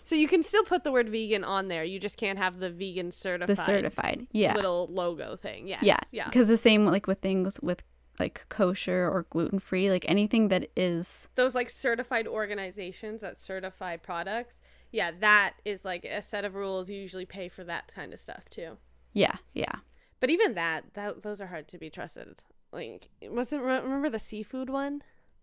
So 0.04 0.14
you 0.14 0.28
can 0.28 0.42
still 0.42 0.64
put 0.64 0.84
the 0.84 0.92
word 0.92 1.08
vegan 1.08 1.44
on 1.44 1.68
there. 1.68 1.84
You 1.84 1.98
just 1.98 2.16
can't 2.16 2.38
have 2.38 2.58
the 2.58 2.70
vegan 2.70 3.10
certified. 3.10 3.56
The 3.56 3.62
certified, 3.62 4.26
yeah, 4.32 4.54
little 4.54 4.88
logo 4.90 5.36
thing. 5.36 5.66
Yes. 5.66 5.82
Yeah, 5.82 5.98
yeah. 6.12 6.26
Because 6.26 6.48
the 6.48 6.56
same 6.56 6.86
like 6.86 7.06
with 7.06 7.20
things 7.20 7.58
with 7.62 7.82
like 8.18 8.46
kosher 8.48 9.08
or 9.08 9.26
gluten 9.30 9.58
free, 9.58 9.90
like 9.90 10.04
anything 10.08 10.48
that 10.48 10.70
is 10.76 11.28
those 11.34 11.54
like 11.54 11.70
certified 11.70 12.26
organizations 12.26 13.20
that 13.20 13.38
certify 13.38 13.96
products. 13.96 14.60
Yeah, 14.90 15.10
that 15.20 15.54
is 15.64 15.84
like 15.84 16.04
a 16.04 16.22
set 16.22 16.44
of 16.44 16.54
rules. 16.54 16.88
You 16.88 16.98
usually 16.98 17.26
pay 17.26 17.48
for 17.48 17.64
that 17.64 17.92
kind 17.94 18.12
of 18.12 18.18
stuff 18.18 18.48
too. 18.50 18.78
Yeah, 19.12 19.36
yeah. 19.52 19.76
But 20.20 20.30
even 20.30 20.54
that, 20.54 20.94
that 20.94 21.22
those 21.22 21.40
are 21.40 21.46
hard 21.46 21.68
to 21.68 21.78
be 21.78 21.90
trusted. 21.90 22.42
Like, 22.72 23.08
wasn't 23.22 23.62
remember 23.62 24.10
the 24.10 24.18
seafood 24.18 24.70
one, 24.70 25.02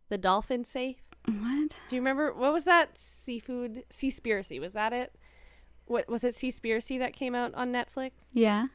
the 0.10 0.18
dolphin 0.18 0.64
safe? 0.64 0.98
What? 1.26 1.80
Do 1.90 1.96
you 1.96 2.02
remember 2.02 2.34
what 2.34 2.54
was 2.54 2.66
that 2.66 2.98
seafood 2.98 3.84
Seaspiracy? 3.90 4.60
Was 4.60 4.74
that 4.74 4.94
it? 4.94 5.16
What 5.86 6.08
was 6.08 6.24
it? 6.24 6.36
Seaspiracy 6.36 7.00
that 7.00 7.14
came 7.14 7.34
out 7.34 7.54
on 7.56 7.72
Netflix? 7.72 8.12
Yeah 8.34 8.68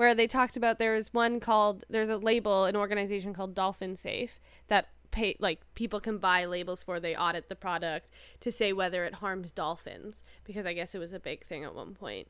where 0.00 0.14
they 0.14 0.26
talked 0.26 0.56
about 0.56 0.78
there's 0.78 1.12
one 1.12 1.38
called 1.40 1.84
there's 1.90 2.08
a 2.08 2.16
label 2.16 2.64
an 2.64 2.74
organization 2.74 3.34
called 3.34 3.54
Dolphin 3.54 3.94
Safe 3.94 4.40
that 4.68 4.88
pay 5.10 5.36
like 5.40 5.60
people 5.74 6.00
can 6.00 6.16
buy 6.16 6.46
labels 6.46 6.82
for 6.82 6.98
they 6.98 7.14
audit 7.14 7.50
the 7.50 7.54
product 7.54 8.10
to 8.40 8.50
say 8.50 8.72
whether 8.72 9.04
it 9.04 9.16
harms 9.16 9.52
dolphins 9.52 10.24
because 10.44 10.64
I 10.64 10.72
guess 10.72 10.94
it 10.94 10.98
was 10.98 11.12
a 11.12 11.20
big 11.20 11.44
thing 11.44 11.64
at 11.64 11.74
one 11.74 11.92
point. 11.92 12.28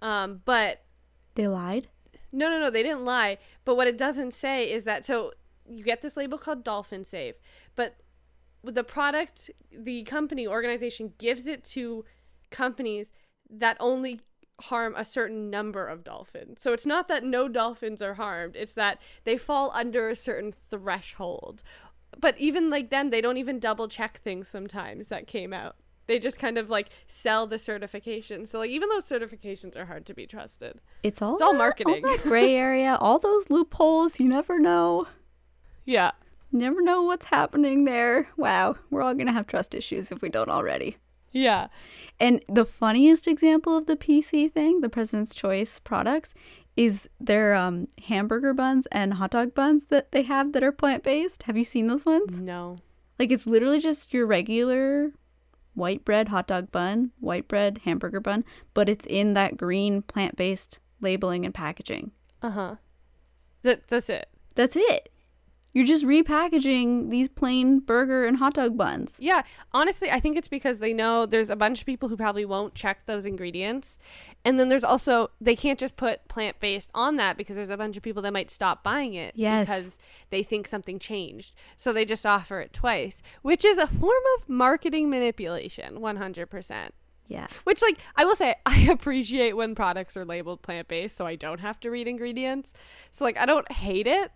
Um, 0.00 0.42
but 0.44 0.84
they 1.36 1.48
lied. 1.48 1.88
No, 2.32 2.50
no, 2.50 2.60
no, 2.60 2.68
they 2.68 2.82
didn't 2.82 3.06
lie. 3.06 3.38
But 3.64 3.76
what 3.76 3.86
it 3.86 3.96
doesn't 3.96 4.34
say 4.34 4.70
is 4.70 4.84
that 4.84 5.06
so 5.06 5.32
you 5.66 5.82
get 5.82 6.02
this 6.02 6.18
label 6.18 6.36
called 6.36 6.64
Dolphin 6.64 7.02
Safe, 7.02 7.36
but 7.76 7.96
the 8.62 8.84
product, 8.84 9.50
the 9.72 10.02
company 10.02 10.46
organization 10.46 11.14
gives 11.16 11.46
it 11.46 11.64
to 11.76 12.04
companies 12.50 13.10
that 13.48 13.78
only 13.80 14.20
harm 14.62 14.94
a 14.96 15.04
certain 15.04 15.50
number 15.50 15.86
of 15.86 16.04
dolphins. 16.04 16.62
So 16.62 16.72
it's 16.72 16.86
not 16.86 17.08
that 17.08 17.24
no 17.24 17.48
dolphins 17.48 18.00
are 18.02 18.14
harmed, 18.14 18.56
it's 18.56 18.74
that 18.74 19.00
they 19.24 19.36
fall 19.36 19.70
under 19.74 20.08
a 20.08 20.16
certain 20.16 20.54
threshold. 20.70 21.62
But 22.18 22.38
even 22.38 22.70
like 22.70 22.90
then, 22.90 23.10
they 23.10 23.20
don't 23.20 23.36
even 23.36 23.58
double 23.58 23.88
check 23.88 24.20
things 24.22 24.48
sometimes 24.48 25.08
that 25.08 25.26
came 25.26 25.52
out. 25.52 25.76
They 26.06 26.18
just 26.18 26.38
kind 26.38 26.56
of 26.56 26.70
like 26.70 26.88
sell 27.06 27.46
the 27.46 27.58
certification. 27.58 28.46
So 28.46 28.60
like 28.60 28.70
even 28.70 28.88
those 28.88 29.08
certifications 29.08 29.76
are 29.76 29.86
hard 29.86 30.06
to 30.06 30.14
be 30.14 30.26
trusted. 30.26 30.80
It's 31.02 31.20
all 31.20 31.34
it's 31.34 31.42
all 31.42 31.52
marketing. 31.52 32.04
All 32.04 32.16
that 32.16 32.22
gray 32.22 32.54
area, 32.56 32.96
all 33.00 33.18
those 33.18 33.50
loopholes, 33.50 34.20
you 34.20 34.28
never 34.28 34.58
know. 34.58 35.08
Yeah. 35.84 36.12
Never 36.52 36.80
know 36.80 37.02
what's 37.02 37.26
happening 37.26 37.84
there. 37.84 38.28
Wow, 38.36 38.76
we're 38.88 39.02
all 39.02 39.14
going 39.14 39.26
to 39.26 39.32
have 39.32 39.48
trust 39.48 39.74
issues 39.74 40.12
if 40.12 40.22
we 40.22 40.28
don't 40.28 40.48
already. 40.48 40.96
Yeah. 41.36 41.68
And 42.18 42.42
the 42.48 42.64
funniest 42.64 43.28
example 43.28 43.76
of 43.76 43.86
the 43.86 43.96
PC 43.96 44.50
thing, 44.50 44.80
the 44.80 44.88
President's 44.88 45.34
Choice 45.34 45.78
products, 45.78 46.32
is 46.76 47.08
their 47.20 47.54
um, 47.54 47.88
hamburger 48.06 48.54
buns 48.54 48.86
and 48.86 49.14
hot 49.14 49.32
dog 49.32 49.54
buns 49.54 49.86
that 49.86 50.12
they 50.12 50.22
have 50.22 50.52
that 50.52 50.62
are 50.62 50.72
plant 50.72 51.02
based. 51.02 51.44
Have 51.44 51.56
you 51.56 51.64
seen 51.64 51.88
those 51.88 52.06
ones? 52.06 52.36
No. 52.36 52.78
Like 53.18 53.30
it's 53.30 53.46
literally 53.46 53.80
just 53.80 54.14
your 54.14 54.26
regular 54.26 55.12
white 55.74 56.04
bread 56.04 56.28
hot 56.28 56.46
dog 56.46 56.72
bun, 56.72 57.12
white 57.20 57.48
bread 57.48 57.80
hamburger 57.84 58.20
bun, 58.20 58.44
but 58.72 58.88
it's 58.88 59.06
in 59.06 59.34
that 59.34 59.56
green 59.58 60.02
plant 60.02 60.36
based 60.36 60.78
labeling 61.00 61.44
and 61.44 61.54
packaging. 61.54 62.12
Uh 62.40 62.50
huh. 62.50 62.74
That 63.62 63.88
that's 63.88 64.08
it. 64.08 64.28
That's 64.54 64.76
it. 64.76 65.10
You're 65.76 65.84
just 65.84 66.06
repackaging 66.06 67.10
these 67.10 67.28
plain 67.28 67.80
burger 67.80 68.24
and 68.24 68.38
hot 68.38 68.54
dog 68.54 68.78
buns. 68.78 69.18
Yeah, 69.20 69.42
honestly, 69.74 70.10
I 70.10 70.20
think 70.20 70.38
it's 70.38 70.48
because 70.48 70.78
they 70.78 70.94
know 70.94 71.26
there's 71.26 71.50
a 71.50 71.54
bunch 71.54 71.80
of 71.80 71.86
people 71.86 72.08
who 72.08 72.16
probably 72.16 72.46
won't 72.46 72.74
check 72.74 73.04
those 73.04 73.26
ingredients. 73.26 73.98
And 74.42 74.58
then 74.58 74.70
there's 74.70 74.84
also, 74.84 75.32
they 75.38 75.54
can't 75.54 75.78
just 75.78 75.98
put 75.98 76.26
plant 76.28 76.60
based 76.60 76.90
on 76.94 77.16
that 77.16 77.36
because 77.36 77.56
there's 77.56 77.68
a 77.68 77.76
bunch 77.76 77.94
of 77.98 78.02
people 78.02 78.22
that 78.22 78.32
might 78.32 78.50
stop 78.50 78.82
buying 78.82 79.12
it 79.12 79.34
Yes. 79.36 79.66
because 79.68 79.98
they 80.30 80.42
think 80.42 80.66
something 80.66 80.98
changed. 80.98 81.54
So 81.76 81.92
they 81.92 82.06
just 82.06 82.24
offer 82.24 82.60
it 82.60 82.72
twice, 82.72 83.20
which 83.42 83.62
is 83.62 83.76
a 83.76 83.86
form 83.86 84.22
of 84.38 84.48
marketing 84.48 85.10
manipulation, 85.10 85.98
100%. 85.98 86.88
Yeah. 87.28 87.48
Which, 87.64 87.82
like, 87.82 87.98
I 88.16 88.24
will 88.24 88.36
say, 88.36 88.54
I 88.64 88.80
appreciate 88.90 89.54
when 89.58 89.74
products 89.74 90.16
are 90.16 90.24
labeled 90.24 90.62
plant 90.62 90.88
based 90.88 91.18
so 91.18 91.26
I 91.26 91.36
don't 91.36 91.60
have 91.60 91.78
to 91.80 91.90
read 91.90 92.08
ingredients. 92.08 92.72
So, 93.10 93.26
like, 93.26 93.36
I 93.36 93.44
don't 93.44 93.70
hate 93.70 94.06
it. 94.06 94.30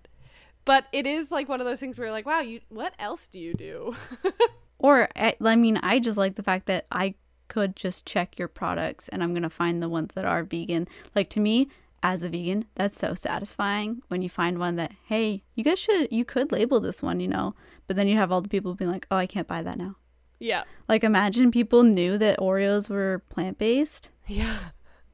But 0.65 0.87
it 0.93 1.07
is 1.07 1.31
like 1.31 1.49
one 1.49 1.61
of 1.61 1.67
those 1.67 1.81
things 1.81 1.99
where 1.99 2.07
you're 2.07 2.13
like, 2.13 2.27
wow, 2.27 2.41
you 2.41 2.61
what 2.69 2.95
else 2.99 3.29
do 3.29 3.39
you 3.39 3.55
do? 3.55 3.95
Or, 4.83 5.09
I, 5.15 5.37
I 5.45 5.57
mean, 5.57 5.77
I 5.83 5.99
just 5.99 6.17
like 6.17 6.37
the 6.37 6.43
fact 6.43 6.65
that 6.65 6.87
I 6.91 7.15
could 7.49 7.77
just 7.77 8.07
check 8.07 8.39
your 8.39 8.49
products 8.49 9.09
and 9.11 9.23
I'm 9.23 9.35
going 9.35 9.43
to 9.43 9.51
find 9.51 9.83
the 9.83 9.91
ones 9.91 10.15
that 10.15 10.25
are 10.25 10.43
vegan. 10.43 10.89
Like, 11.15 11.29
to 11.31 11.41
me, 11.41 11.69
as 12.03 12.23
a 12.23 12.31
vegan, 12.31 12.65
that's 12.77 12.97
so 12.97 13.13
satisfying 13.13 14.01
when 14.09 14.23
you 14.23 14.31
find 14.31 14.59
one 14.59 14.77
that, 14.77 14.93
hey, 15.07 15.43
you 15.55 15.65
guys 15.65 15.79
should, 15.79 16.11
you 16.11 16.25
could 16.25 16.51
label 16.51 16.81
this 16.81 17.03
one, 17.03 17.21
you 17.21 17.29
know, 17.29 17.55
but 17.87 17.97
then 17.97 18.09
you 18.09 18.17
have 18.17 18.33
all 18.33 18.41
the 18.41 18.49
people 18.49 18.73
being 18.75 18.91
like, 18.91 19.07
oh, 19.11 19.17
I 19.19 19.27
can't 19.27 19.47
buy 19.47 19.63
that 19.63 19.77
now. 19.77 19.97
yeah. 20.39 20.63
Like, 20.89 21.05
imagine 21.05 21.51
people 21.51 21.83
knew 21.83 22.17
that 22.17 22.39
Oreos 22.39 22.89
were 22.89 23.23
plant 23.29 23.59
based. 23.59 24.09
Yeah. 24.27 24.57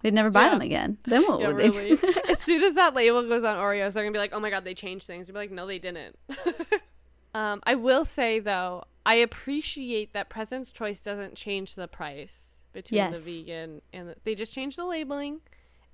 They'd 0.06 0.14
never 0.14 0.30
buy 0.30 0.44
Yeah. 0.44 0.50
them 0.50 0.60
again. 0.60 0.98
Then 1.04 1.22
what 1.26 1.40
Yeah, 1.40 1.48
would 1.48 1.56
they 1.56 1.68
really. 1.70 1.98
as 2.28 2.40
soon 2.40 2.62
as 2.62 2.74
that 2.74 2.94
label 2.94 3.26
goes 3.28 3.42
on 3.42 3.56
Oreos, 3.56 3.92
they're 3.94 4.04
gonna 4.04 4.12
be 4.12 4.18
like, 4.20 4.32
"Oh 4.32 4.38
my 4.38 4.50
god, 4.50 4.62
they 4.64 4.72
changed 4.74 5.04
things." 5.06 5.26
They'll 5.26 5.34
be 5.34 5.40
like, 5.40 5.50
"No, 5.50 5.66
they 5.66 5.80
didn't." 5.80 6.16
um, 7.34 7.60
I 7.64 7.74
will 7.74 8.04
say 8.04 8.38
though, 8.38 8.84
I 9.04 9.16
appreciate 9.16 10.12
that 10.12 10.28
President's 10.28 10.70
Choice 10.70 11.00
doesn't 11.00 11.34
change 11.34 11.74
the 11.74 11.88
price 11.88 12.32
between 12.72 12.96
Yes. 12.98 13.24
the 13.24 13.42
vegan 13.42 13.82
and 13.92 14.10
the, 14.10 14.16
they 14.24 14.34
just 14.34 14.52
change 14.52 14.76
the 14.76 14.84
labeling, 14.84 15.40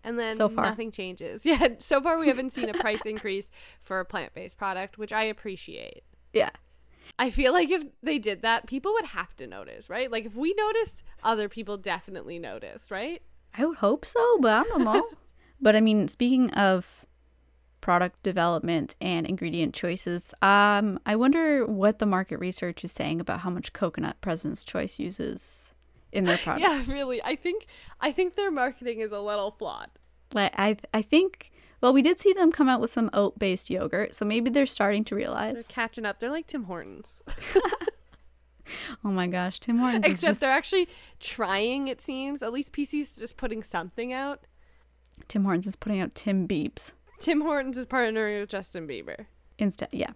and 0.05 0.19
then 0.19 0.37
So 0.37 0.49
far. 0.49 0.65
nothing 0.67 0.91
changes. 0.91 1.45
Yeah, 1.47 1.69
so 1.79 2.01
far 2.03 2.19
we 2.19 2.29
haven't 2.29 2.51
seen 2.51 2.69
a 2.69 2.75
price 2.75 3.03
increase 3.07 3.51
for 3.83 3.99
a 4.01 4.05
plant-based 4.05 4.59
product, 4.59 4.99
which 4.99 5.13
I 5.13 5.25
appreciate. 5.25 6.03
Yeah. 6.35 6.51
I 7.19 7.31
feel 7.31 7.53
like 7.53 7.71
if 7.71 7.85
they 8.03 8.19
did 8.19 8.43
that, 8.43 8.67
people 8.67 8.93
would 8.95 9.05
have 9.07 9.37
to 9.37 9.47
notice, 9.47 9.89
right? 9.91 10.11
Like 10.11 10.25
if 10.25 10.35
we 10.35 10.55
noticed, 10.55 11.03
other 11.23 11.49
people 11.49 11.77
definitely 11.77 12.39
noticed, 12.39 12.91
right? 12.91 13.23
I 13.55 13.67
would 13.67 13.79
hope 13.79 14.05
so, 14.05 14.39
but 14.41 14.55
I 14.55 14.63
don't 14.65 14.85
know. 14.85 15.09
but 15.61 15.77
I 15.77 15.81
mean, 15.81 16.09
speaking 16.09 16.51
of 16.53 17.05
product 17.81 18.23
development 18.23 18.95
and 19.01 19.27
ingredient 19.27 19.75
choices, 19.75 20.33
um, 20.41 20.99
I 21.05 21.17
wonder 21.17 21.67
what 21.67 21.99
the 21.99 22.07
market 22.07 22.39
research 22.39 22.85
is 22.85 22.93
saying 22.93 23.21
about 23.21 23.41
how 23.41 23.51
much 23.51 23.73
coconut 23.73 24.21
President's 24.21 24.65
Choice 24.65 24.99
uses 24.99 25.73
in 26.13 26.25
their 26.25 26.39
products. 26.45 26.89
Yeah, 26.89 26.95
really. 26.95 27.23
I 27.23 27.37
think 27.37 27.67
I 28.01 28.13
think 28.13 28.35
their 28.35 28.51
marketing 28.51 29.01
is 29.01 29.13
a 29.13 29.21
little 29.21 29.51
flawed. 29.51 29.91
Like 30.33 30.53
I, 30.57 30.77
I 30.95 31.03
think. 31.03 31.51
Well, 31.81 31.93
we 31.93 32.01
did 32.01 32.21
see 32.21 32.33
them 32.33 32.53
come 32.53 32.69
out 32.69 32.81
with 32.81 32.91
some 32.91 33.11
oat-based 33.13 33.69
yogurt, 33.69 34.15
so 34.15 34.25
maybe 34.25 34.51
they're 34.51 34.67
starting 34.67 35.03
to 35.07 35.17
realize. 35.17 35.55
They're 35.55 35.63
catching 35.65 36.07
up. 36.07 36.21
They're 36.21 36.31
like 36.31 36.47
Tim 36.47 36.63
Hortons. 36.65 37.19
Oh 39.05 39.09
my 39.11 39.27
gosh, 39.27 39.59
Tim 39.61 39.79
Hortons 39.79 40.07
is 40.07 40.13
Except 40.13 40.29
just 40.31 40.41
they're 40.41 40.51
actually 40.51 40.89
trying, 41.21 41.89
it 41.89 42.01
seems. 42.01 42.43
At 42.43 42.53
least 42.53 42.73
PC's 42.73 43.17
just 43.17 43.37
putting 43.37 43.63
something 43.63 44.13
out. 44.13 44.41
Tim 45.29 45.45
Hortons 45.45 45.67
is 45.67 45.77
putting 45.77 46.01
out 46.01 46.15
Timbiebs 46.15 46.93
Tim 47.21 47.43
Hortons 47.43 47.77
is 47.77 47.87
partnering 47.87 48.41
with 48.41 48.49
Justin 48.49 48.87
Bieber. 48.89 49.27
instead. 49.59 49.89
Yeah, 49.93 50.11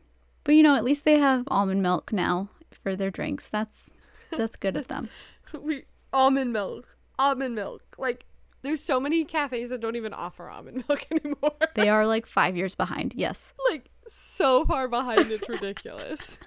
but 0.44 0.52
you 0.54 0.62
know, 0.62 0.74
at 0.74 0.85
least 0.85 1.04
they 1.04 1.18
have 1.18 1.44
almond 1.48 1.82
milk 1.82 2.12
now 2.12 2.48
for 2.82 2.96
their 2.96 3.11
drinks. 3.11 3.48
That's 3.48 3.92
that's 4.30 4.56
good 4.56 4.76
of 4.76 4.88
them. 4.88 5.09
we 5.61 5.85
almond 6.12 6.52
milk. 6.52 6.96
Almond 7.18 7.54
milk. 7.54 7.82
Like 7.98 8.26
there's 8.62 8.82
so 8.82 8.98
many 8.98 9.24
cafes 9.24 9.70
that 9.70 9.80
don't 9.80 9.96
even 9.96 10.12
offer 10.12 10.48
almond 10.50 10.85
milk 10.88 11.06
anymore. 11.11 11.56
They 11.74 11.88
are 11.88 12.06
like 12.06 12.26
five 12.26 12.56
years 12.56 12.74
behind. 12.74 13.14
Yes. 13.14 13.54
like 13.70 13.90
so 14.09 14.64
far 14.64 14.88
behind 14.88 15.30
it's 15.30 15.48
ridiculous. 15.48 16.38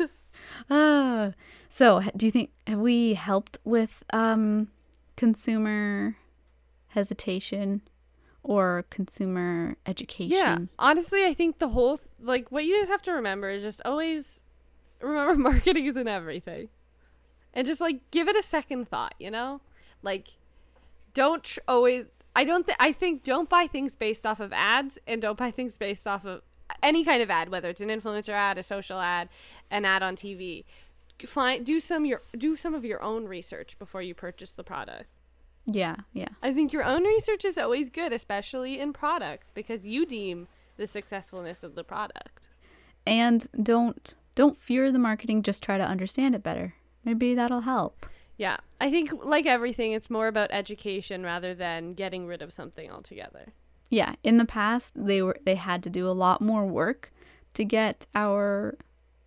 Ah, 0.69 1.31
so 1.67 2.01
do 2.15 2.25
you 2.25 2.31
think 2.31 2.51
have 2.67 2.79
we 2.79 3.13
helped 3.13 3.57
with 3.63 4.03
um 4.11 4.69
consumer 5.15 6.15
hesitation 6.89 7.81
or 8.43 8.85
consumer 8.89 9.75
education? 9.85 10.31
Yeah, 10.31 10.57
honestly, 10.77 11.25
I 11.25 11.33
think 11.33 11.59
the 11.59 11.69
whole 11.69 11.99
like 12.19 12.51
what 12.51 12.65
you 12.65 12.77
just 12.79 12.89
have 12.89 13.01
to 13.03 13.11
remember 13.11 13.49
is 13.49 13.63
just 13.63 13.81
always 13.85 14.43
remember 15.01 15.35
marketing 15.49 15.85
isn't 15.85 16.07
everything, 16.07 16.69
and 17.53 17.65
just 17.67 17.81
like 17.81 18.09
give 18.11 18.27
it 18.27 18.35
a 18.35 18.43
second 18.43 18.87
thought. 18.89 19.15
You 19.19 19.31
know, 19.31 19.61
like 20.03 20.29
don't 21.13 21.43
tr- 21.43 21.59
always. 21.67 22.05
I 22.35 22.43
don't. 22.43 22.65
Th- 22.65 22.77
I 22.79 22.91
think 22.91 23.23
don't 23.23 23.49
buy 23.49 23.67
things 23.67 23.95
based 23.95 24.25
off 24.25 24.39
of 24.39 24.53
ads, 24.53 24.97
and 25.07 25.21
don't 25.21 25.37
buy 25.37 25.51
things 25.51 25.77
based 25.77 26.07
off 26.07 26.25
of 26.25 26.41
any 26.81 27.03
kind 27.03 27.21
of 27.21 27.29
ad, 27.29 27.49
whether 27.49 27.69
it's 27.69 27.81
an 27.81 27.89
influencer 27.89 28.33
ad, 28.33 28.57
a 28.57 28.63
social 28.63 28.99
ad, 28.99 29.29
an 29.69 29.85
ad 29.85 30.03
on 30.03 30.15
TV. 30.15 30.65
Find 31.25 31.65
do 31.65 31.79
some 31.79 32.05
your 32.05 32.21
do 32.37 32.55
some 32.55 32.73
of 32.73 32.85
your 32.85 33.01
own 33.03 33.25
research 33.25 33.77
before 33.77 34.01
you 34.01 34.13
purchase 34.13 34.51
the 34.51 34.63
product. 34.63 35.07
Yeah, 35.65 35.97
yeah. 36.13 36.29
I 36.41 36.53
think 36.53 36.71
your 36.71 36.83
own 36.83 37.03
research 37.03 37.45
is 37.45 37.57
always 37.57 37.89
good, 37.89 38.13
especially 38.13 38.79
in 38.79 38.93
products, 38.93 39.51
because 39.53 39.85
you 39.85 40.05
deem 40.05 40.47
the 40.77 40.87
successfulness 40.87 41.63
of 41.63 41.75
the 41.75 41.83
product. 41.83 42.49
And 43.05 43.47
don't 43.61 44.15
don't 44.35 44.57
fear 44.57 44.91
the 44.91 44.99
marketing, 44.99 45.43
just 45.43 45.61
try 45.61 45.77
to 45.77 45.83
understand 45.83 46.35
it 46.35 46.41
better. 46.41 46.75
Maybe 47.03 47.35
that'll 47.35 47.61
help. 47.61 48.05
Yeah. 48.37 48.57
I 48.79 48.89
think, 48.89 49.11
like 49.21 49.45
everything, 49.45 49.91
it's 49.91 50.09
more 50.09 50.27
about 50.27 50.49
education 50.51 51.23
rather 51.23 51.53
than 51.53 51.93
getting 51.93 52.25
rid 52.25 52.41
of 52.41 52.53
something 52.53 52.89
altogether. 52.89 53.51
Yeah, 53.89 54.15
in 54.23 54.37
the 54.37 54.45
past 54.45 54.93
they 54.95 55.21
were 55.21 55.37
they 55.45 55.55
had 55.55 55.83
to 55.83 55.89
do 55.89 56.07
a 56.07 56.13
lot 56.13 56.41
more 56.41 56.65
work 56.65 57.11
to 57.55 57.63
get 57.65 58.05
our 58.13 58.77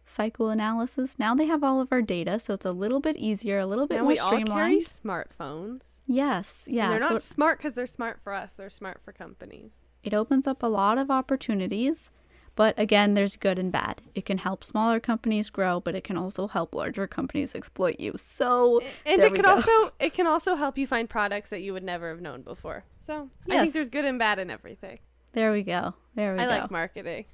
psychoanalysis. 0.05 1.19
Now 1.19 1.35
they 1.35 1.47
have 1.47 1.65
all 1.65 1.81
of 1.81 1.89
our 1.91 2.03
data, 2.03 2.39
so 2.39 2.55
it's 2.55 2.67
a 2.67 2.73
little 2.73 3.01
bit 3.01 3.17
easier, 3.17 3.59
a 3.59 3.67
little 3.67 3.87
bit 3.87 3.97
Now 3.97 4.03
more 4.03 4.13
we 4.13 4.19
all 4.19 4.45
carry 4.45 4.79
smartphones. 4.81 5.99
Yes, 6.07 6.67
yeah. 6.69 6.85
and 6.85 6.93
they're 6.93 7.09
so 7.09 7.15
not 7.15 7.23
smart 7.23 7.59
because 7.59 7.75
they're 7.75 7.87
smart 7.87 8.21
for 8.23 8.33
us, 8.33 8.55
they're 8.55 8.71
smart 8.71 9.01
for 9.03 9.13
companies. 9.13 9.71
it 10.03 10.15
opens 10.15 10.47
up 10.47 10.63
a 10.63 10.67
lot 10.67 10.99
of 10.99 11.11
opportunities, 11.11 12.11
but 12.55 12.79
again, 12.79 13.15
there's 13.15 13.37
good 13.37 13.59
and 13.59 13.73
bad. 13.73 14.03
It 14.15 14.25
can 14.25 14.39
help 14.39 14.63
smaller 14.65 15.01
companies 15.01 15.49
grow, 15.49 15.81
but 15.81 15.95
it 15.95 16.05
can 16.05 16.17
also 16.19 16.49
help 16.49 16.75
larger 16.75 17.07
companies 17.07 17.55
exploit 17.55 17.99
you. 17.99 18.13
So 18.17 18.81
And 19.07 19.23
it 19.23 19.35
can 19.35 19.47
also 19.47 19.93
it 19.99 20.13
can 20.13 20.27
also 20.27 20.55
help 20.57 20.77
you 20.77 20.87
find 20.87 21.09
products 21.09 21.51
that 21.51 21.63
you 21.63 21.73
would 21.73 21.85
never 21.85 22.11
have 22.11 22.21
known 22.21 22.43
before. 22.43 22.85
So 23.07 23.29
I 23.49 23.59
think 23.61 23.73
there's 23.73 23.89
good 23.89 24.05
and 24.05 24.19
bad 24.19 24.39
in 24.39 24.51
everything. 24.51 24.99
there 25.33 25.53
we 25.53 25.63
go. 25.63 25.95
There 26.15 26.35
we 26.35 26.41
I 26.41 26.45
go. 26.47 26.51
I 26.51 26.59
like 26.61 26.71
marketing. 26.71 27.25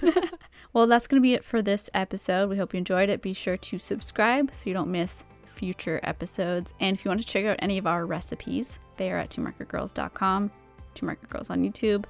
Well, 0.72 0.86
that's 0.86 1.06
going 1.06 1.20
to 1.20 1.22
be 1.22 1.34
it 1.34 1.44
for 1.44 1.60
this 1.60 1.90
episode. 1.92 2.48
We 2.48 2.56
hope 2.56 2.72
you 2.72 2.78
enjoyed 2.78 3.10
it. 3.10 3.20
Be 3.20 3.34
sure 3.34 3.58
to 3.58 3.78
subscribe 3.78 4.54
so 4.54 4.70
you 4.70 4.74
don't 4.74 4.90
miss 4.90 5.24
future 5.54 6.00
episodes. 6.02 6.72
And 6.80 6.96
if 6.96 7.04
you 7.04 7.10
want 7.10 7.20
to 7.20 7.26
check 7.26 7.44
out 7.44 7.56
any 7.58 7.76
of 7.76 7.86
our 7.86 8.06
recipes, 8.06 8.78
they 8.96 9.12
are 9.12 9.18
at 9.18 9.30
twomarketgirls.com, 9.30 10.50
Two 10.94 11.06
Market 11.06 11.28
Girls 11.28 11.50
on 11.50 11.62
YouTube, 11.62 12.06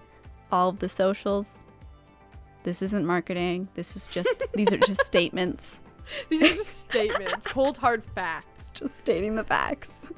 all 0.53 0.69
of 0.69 0.79
the 0.79 0.89
socials. 0.89 1.59
This 2.63 2.83
isn't 2.83 3.05
marketing. 3.05 3.67
This 3.75 3.97
is 3.97 4.07
just, 4.07 4.45
these 4.55 4.73
are 4.73 4.79
just 4.79 5.05
statements, 5.05 5.81
These 6.29 6.43
are 6.43 6.55
just 6.55 6.83
statements, 6.83 7.47
cold 7.49 7.79
hard 7.79 8.05
facts. 8.05 8.71
just 8.75 8.97
stating 8.97 9.35
the 9.35 9.45
facts. 9.45 10.13